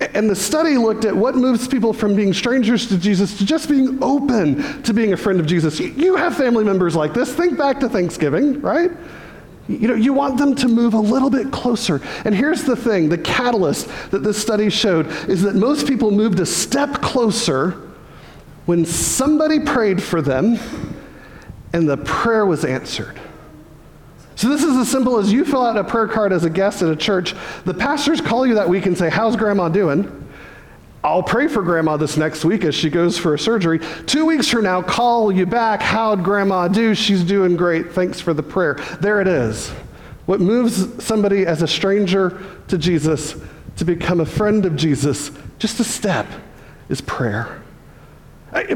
And 0.00 0.30
the 0.30 0.36
study 0.36 0.76
looked 0.76 1.04
at 1.04 1.16
what 1.16 1.34
moves 1.34 1.66
people 1.66 1.92
from 1.92 2.14
being 2.14 2.32
strangers 2.32 2.86
to 2.88 2.98
Jesus 2.98 3.36
to 3.38 3.44
just 3.44 3.68
being 3.68 3.98
open 4.02 4.82
to 4.84 4.94
being 4.94 5.12
a 5.12 5.16
friend 5.16 5.40
of 5.40 5.46
Jesus. 5.46 5.80
You 5.80 6.14
have 6.14 6.36
family 6.36 6.64
members 6.64 6.94
like 6.94 7.14
this. 7.14 7.34
Think 7.34 7.58
back 7.58 7.80
to 7.80 7.88
Thanksgiving, 7.88 8.60
right? 8.60 8.92
You 9.66 9.88
know, 9.88 9.94
you 9.94 10.12
want 10.12 10.38
them 10.38 10.54
to 10.56 10.68
move 10.68 10.94
a 10.94 11.00
little 11.00 11.30
bit 11.30 11.50
closer. 11.50 12.00
And 12.24 12.34
here's 12.34 12.62
the 12.62 12.76
thing 12.76 13.08
the 13.08 13.18
catalyst 13.18 13.88
that 14.10 14.22
this 14.22 14.40
study 14.40 14.70
showed 14.70 15.08
is 15.28 15.42
that 15.42 15.56
most 15.56 15.86
people 15.86 16.10
moved 16.10 16.38
a 16.40 16.46
step 16.46 17.02
closer 17.02 17.72
when 18.66 18.84
somebody 18.84 19.60
prayed 19.60 20.02
for 20.02 20.22
them 20.22 20.58
and 21.72 21.88
the 21.88 21.96
prayer 21.98 22.46
was 22.46 22.64
answered. 22.64 23.20
So, 24.38 24.48
this 24.48 24.62
is 24.62 24.76
as 24.76 24.88
simple 24.88 25.18
as 25.18 25.32
you 25.32 25.44
fill 25.44 25.66
out 25.66 25.76
a 25.76 25.82
prayer 25.82 26.06
card 26.06 26.32
as 26.32 26.44
a 26.44 26.50
guest 26.50 26.80
at 26.80 26.88
a 26.88 26.94
church. 26.94 27.34
The 27.64 27.74
pastors 27.74 28.20
call 28.20 28.46
you 28.46 28.54
that 28.54 28.68
week 28.68 28.86
and 28.86 28.96
say, 28.96 29.10
How's 29.10 29.34
grandma 29.34 29.68
doing? 29.68 30.28
I'll 31.02 31.24
pray 31.24 31.48
for 31.48 31.60
grandma 31.60 31.96
this 31.96 32.16
next 32.16 32.44
week 32.44 32.62
as 32.62 32.72
she 32.72 32.88
goes 32.88 33.18
for 33.18 33.34
a 33.34 33.38
surgery. 33.38 33.80
Two 34.06 34.26
weeks 34.26 34.46
from 34.46 34.62
now, 34.62 34.80
call 34.80 35.32
you 35.32 35.44
back. 35.44 35.82
How'd 35.82 36.22
grandma 36.22 36.68
do? 36.68 36.94
She's 36.94 37.24
doing 37.24 37.56
great. 37.56 37.90
Thanks 37.90 38.20
for 38.20 38.32
the 38.32 38.44
prayer. 38.44 38.74
There 39.00 39.20
it 39.20 39.26
is. 39.26 39.70
What 40.26 40.38
moves 40.38 41.04
somebody 41.04 41.44
as 41.44 41.62
a 41.62 41.66
stranger 41.66 42.40
to 42.68 42.78
Jesus 42.78 43.34
to 43.78 43.84
become 43.84 44.20
a 44.20 44.26
friend 44.26 44.64
of 44.66 44.76
Jesus, 44.76 45.32
just 45.58 45.80
a 45.80 45.84
step, 45.84 46.28
is 46.88 47.00
prayer. 47.00 47.60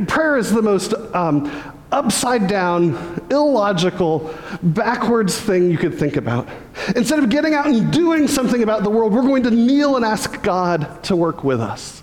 Prayer 0.09 0.37
is 0.37 0.51
the 0.51 0.63
most 0.63 0.93
um, 1.15 1.45
upside 1.93 2.49
down, 2.49 3.27
illogical, 3.31 4.35
backwards 4.63 5.39
thing 5.39 5.71
you 5.71 5.79
could 5.79 5.95
think 5.95 6.17
about. 6.17 6.49
Instead 6.97 7.19
of 7.19 7.29
getting 7.31 7.55
out 7.55 7.67
and 7.67 7.93
doing 7.93 8.27
something 8.27 8.63
about 8.63 8.83
the 8.83 8.91
world, 8.91 9.13
we're 9.13 9.23
going 9.23 9.43
to 9.45 9.51
kneel 9.51 9.97
and 9.97 10.05
ask 10.05 10.43
God 10.43 11.05
to 11.05 11.15
work 11.15 11.45
with 11.45 11.61
us. 11.61 12.03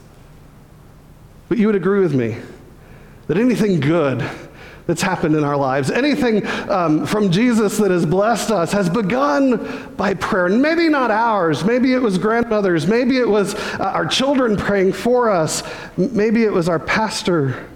But 1.49 1.57
you 1.57 1.65
would 1.65 1.75
agree 1.75 1.99
with 1.99 2.13
me 2.13 2.37
that 3.27 3.37
anything 3.37 3.79
good 3.79 4.23
that's 4.85 5.01
happened 5.03 5.35
in 5.35 5.43
our 5.43 5.57
lives, 5.57 5.91
anything 5.91 6.45
um, 6.67 7.05
from 7.05 7.29
Jesus 7.29 7.77
that 7.77 7.91
has 7.91 8.05
blessed 8.07 8.49
us, 8.49 8.71
has 8.71 8.89
begun 8.89 9.93
by 9.95 10.15
prayer. 10.15 10.47
And 10.47 10.61
maybe 10.61 10.89
not 10.89 11.11
ours, 11.11 11.63
maybe 11.63 11.93
it 11.93 12.01
was 12.01 12.17
grandmothers, 12.17 12.87
maybe 12.87 13.17
it 13.17 13.27
was 13.27 13.53
uh, 13.53 13.91
our 13.93 14.07
children 14.07 14.57
praying 14.57 14.93
for 14.93 15.29
us, 15.29 15.61
maybe 15.95 16.43
it 16.43 16.51
was 16.51 16.67
our 16.67 16.79
pastor 16.79 17.67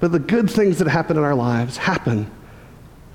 but 0.00 0.12
the 0.12 0.18
good 0.18 0.50
things 0.50 0.78
that 0.78 0.88
happen 0.88 1.16
in 1.16 1.22
our 1.22 1.34
lives 1.34 1.76
happen 1.76 2.30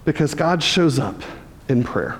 because 0.06 0.34
God 0.34 0.64
shows 0.64 1.00
up 1.00 1.22
in 1.68 1.84
prayer. 1.84 2.20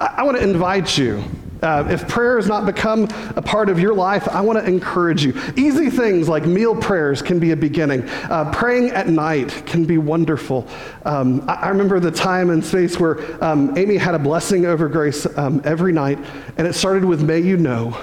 I, 0.00 0.14
I 0.18 0.22
want 0.22 0.36
to 0.36 0.42
invite 0.42 0.96
you. 0.96 1.24
Uh, 1.62 1.86
if 1.88 2.06
prayer 2.08 2.36
has 2.36 2.46
not 2.46 2.66
become 2.66 3.04
a 3.36 3.42
part 3.42 3.70
of 3.70 3.78
your 3.78 3.94
life, 3.94 4.28
I 4.28 4.42
want 4.42 4.58
to 4.58 4.64
encourage 4.66 5.24
you. 5.24 5.32
Easy 5.56 5.88
things 5.88 6.28
like 6.28 6.44
meal 6.44 6.76
prayers 6.76 7.22
can 7.22 7.38
be 7.38 7.52
a 7.52 7.56
beginning. 7.56 8.06
Uh, 8.08 8.52
praying 8.52 8.90
at 8.90 9.08
night 9.08 9.62
can 9.64 9.86
be 9.86 9.96
wonderful. 9.96 10.68
Um, 11.06 11.48
I, 11.48 11.54
I, 11.54 11.68
remember 11.70 12.00
the 12.00 12.10
time 12.10 12.50
and 12.50 12.62
space 12.62 13.00
where 13.00 13.42
um, 13.42 13.76
Amy 13.78 13.96
had 13.96 14.14
a 14.14 14.18
blessing 14.18 14.66
over 14.66 14.90
Grace 14.90 15.26
um, 15.38 15.62
every 15.64 15.92
night, 15.92 16.18
and 16.58 16.66
it 16.66 16.74
started 16.74 17.04
with, 17.04 17.22
May 17.22 17.40
you 17.40 17.56
know. 17.56 17.96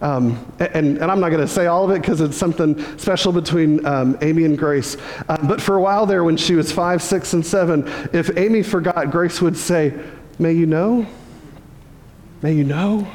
Um, 0.00 0.46
and, 0.58 0.96
and, 0.96 1.10
I'm 1.10 1.20
not 1.20 1.28
going 1.28 1.42
to 1.42 1.48
say 1.48 1.66
all 1.66 1.84
of 1.84 1.90
it 1.90 2.00
because 2.00 2.22
it's 2.22 2.36
something 2.36 2.82
special 2.96 3.32
between 3.32 3.84
um, 3.84 4.16
Amy 4.22 4.44
and 4.44 4.56
Grace. 4.56 4.96
Uh, 5.28 5.36
but 5.46 5.60
for 5.60 5.76
a 5.76 5.80
while 5.80 6.06
there, 6.06 6.24
when 6.24 6.38
she 6.38 6.54
was 6.54 6.72
five, 6.72 7.02
six, 7.02 7.34
and 7.34 7.44
seven, 7.44 7.86
if 8.14 8.34
Amy 8.38 8.62
forgot, 8.62 9.10
Grace 9.10 9.42
would 9.42 9.58
say, 9.58 9.92
May 10.38 10.52
you 10.52 10.64
know? 10.64 11.06
May 12.40 12.54
you 12.54 12.64
know? 12.64 13.06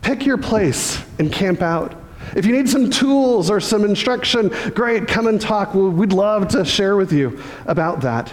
Pick 0.00 0.24
your 0.24 0.38
place 0.38 1.02
and 1.18 1.32
camp 1.32 1.60
out. 1.60 2.00
If 2.36 2.46
you 2.46 2.52
need 2.52 2.68
some 2.68 2.88
tools 2.88 3.50
or 3.50 3.58
some 3.58 3.84
instruction, 3.84 4.48
great, 4.74 5.08
come 5.08 5.26
and 5.26 5.40
talk. 5.40 5.74
We'd 5.74 6.12
love 6.12 6.46
to 6.48 6.64
share 6.64 6.96
with 6.96 7.12
you 7.12 7.42
about 7.66 8.02
that. 8.02 8.32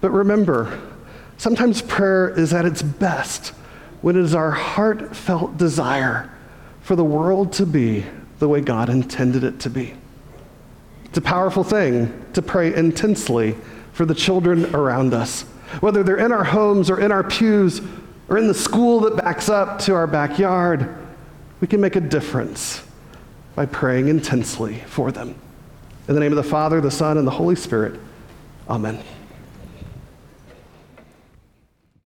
But 0.00 0.10
remember, 0.10 0.80
sometimes 1.38 1.82
prayer 1.82 2.28
is 2.28 2.52
at 2.52 2.64
its 2.64 2.82
best 2.82 3.48
when 4.00 4.16
it 4.16 4.22
is 4.22 4.34
our 4.34 4.52
heartfelt 4.52 5.56
desire 5.56 6.30
for 6.86 6.94
the 6.94 7.04
world 7.04 7.52
to 7.52 7.66
be 7.66 8.06
the 8.38 8.46
way 8.46 8.60
God 8.60 8.88
intended 8.88 9.42
it 9.42 9.58
to 9.58 9.68
be. 9.68 9.92
It's 11.06 11.18
a 11.18 11.20
powerful 11.20 11.64
thing 11.64 12.24
to 12.34 12.40
pray 12.40 12.72
intensely 12.72 13.56
for 13.92 14.06
the 14.06 14.14
children 14.14 14.72
around 14.72 15.12
us, 15.12 15.42
whether 15.80 16.04
they're 16.04 16.24
in 16.24 16.30
our 16.30 16.44
homes 16.44 16.88
or 16.88 17.00
in 17.00 17.10
our 17.10 17.24
pews 17.24 17.80
or 18.28 18.38
in 18.38 18.46
the 18.46 18.54
school 18.54 19.00
that 19.00 19.16
backs 19.16 19.48
up 19.48 19.80
to 19.80 19.94
our 19.96 20.06
backyard. 20.06 20.96
We 21.60 21.66
can 21.66 21.80
make 21.80 21.96
a 21.96 22.00
difference 22.00 22.84
by 23.56 23.66
praying 23.66 24.06
intensely 24.06 24.84
for 24.86 25.10
them. 25.10 25.34
In 26.06 26.14
the 26.14 26.20
name 26.20 26.30
of 26.30 26.36
the 26.36 26.48
Father, 26.48 26.80
the 26.80 26.92
Son, 26.92 27.18
and 27.18 27.26
the 27.26 27.32
Holy 27.32 27.56
Spirit, 27.56 27.98
amen. 28.70 29.02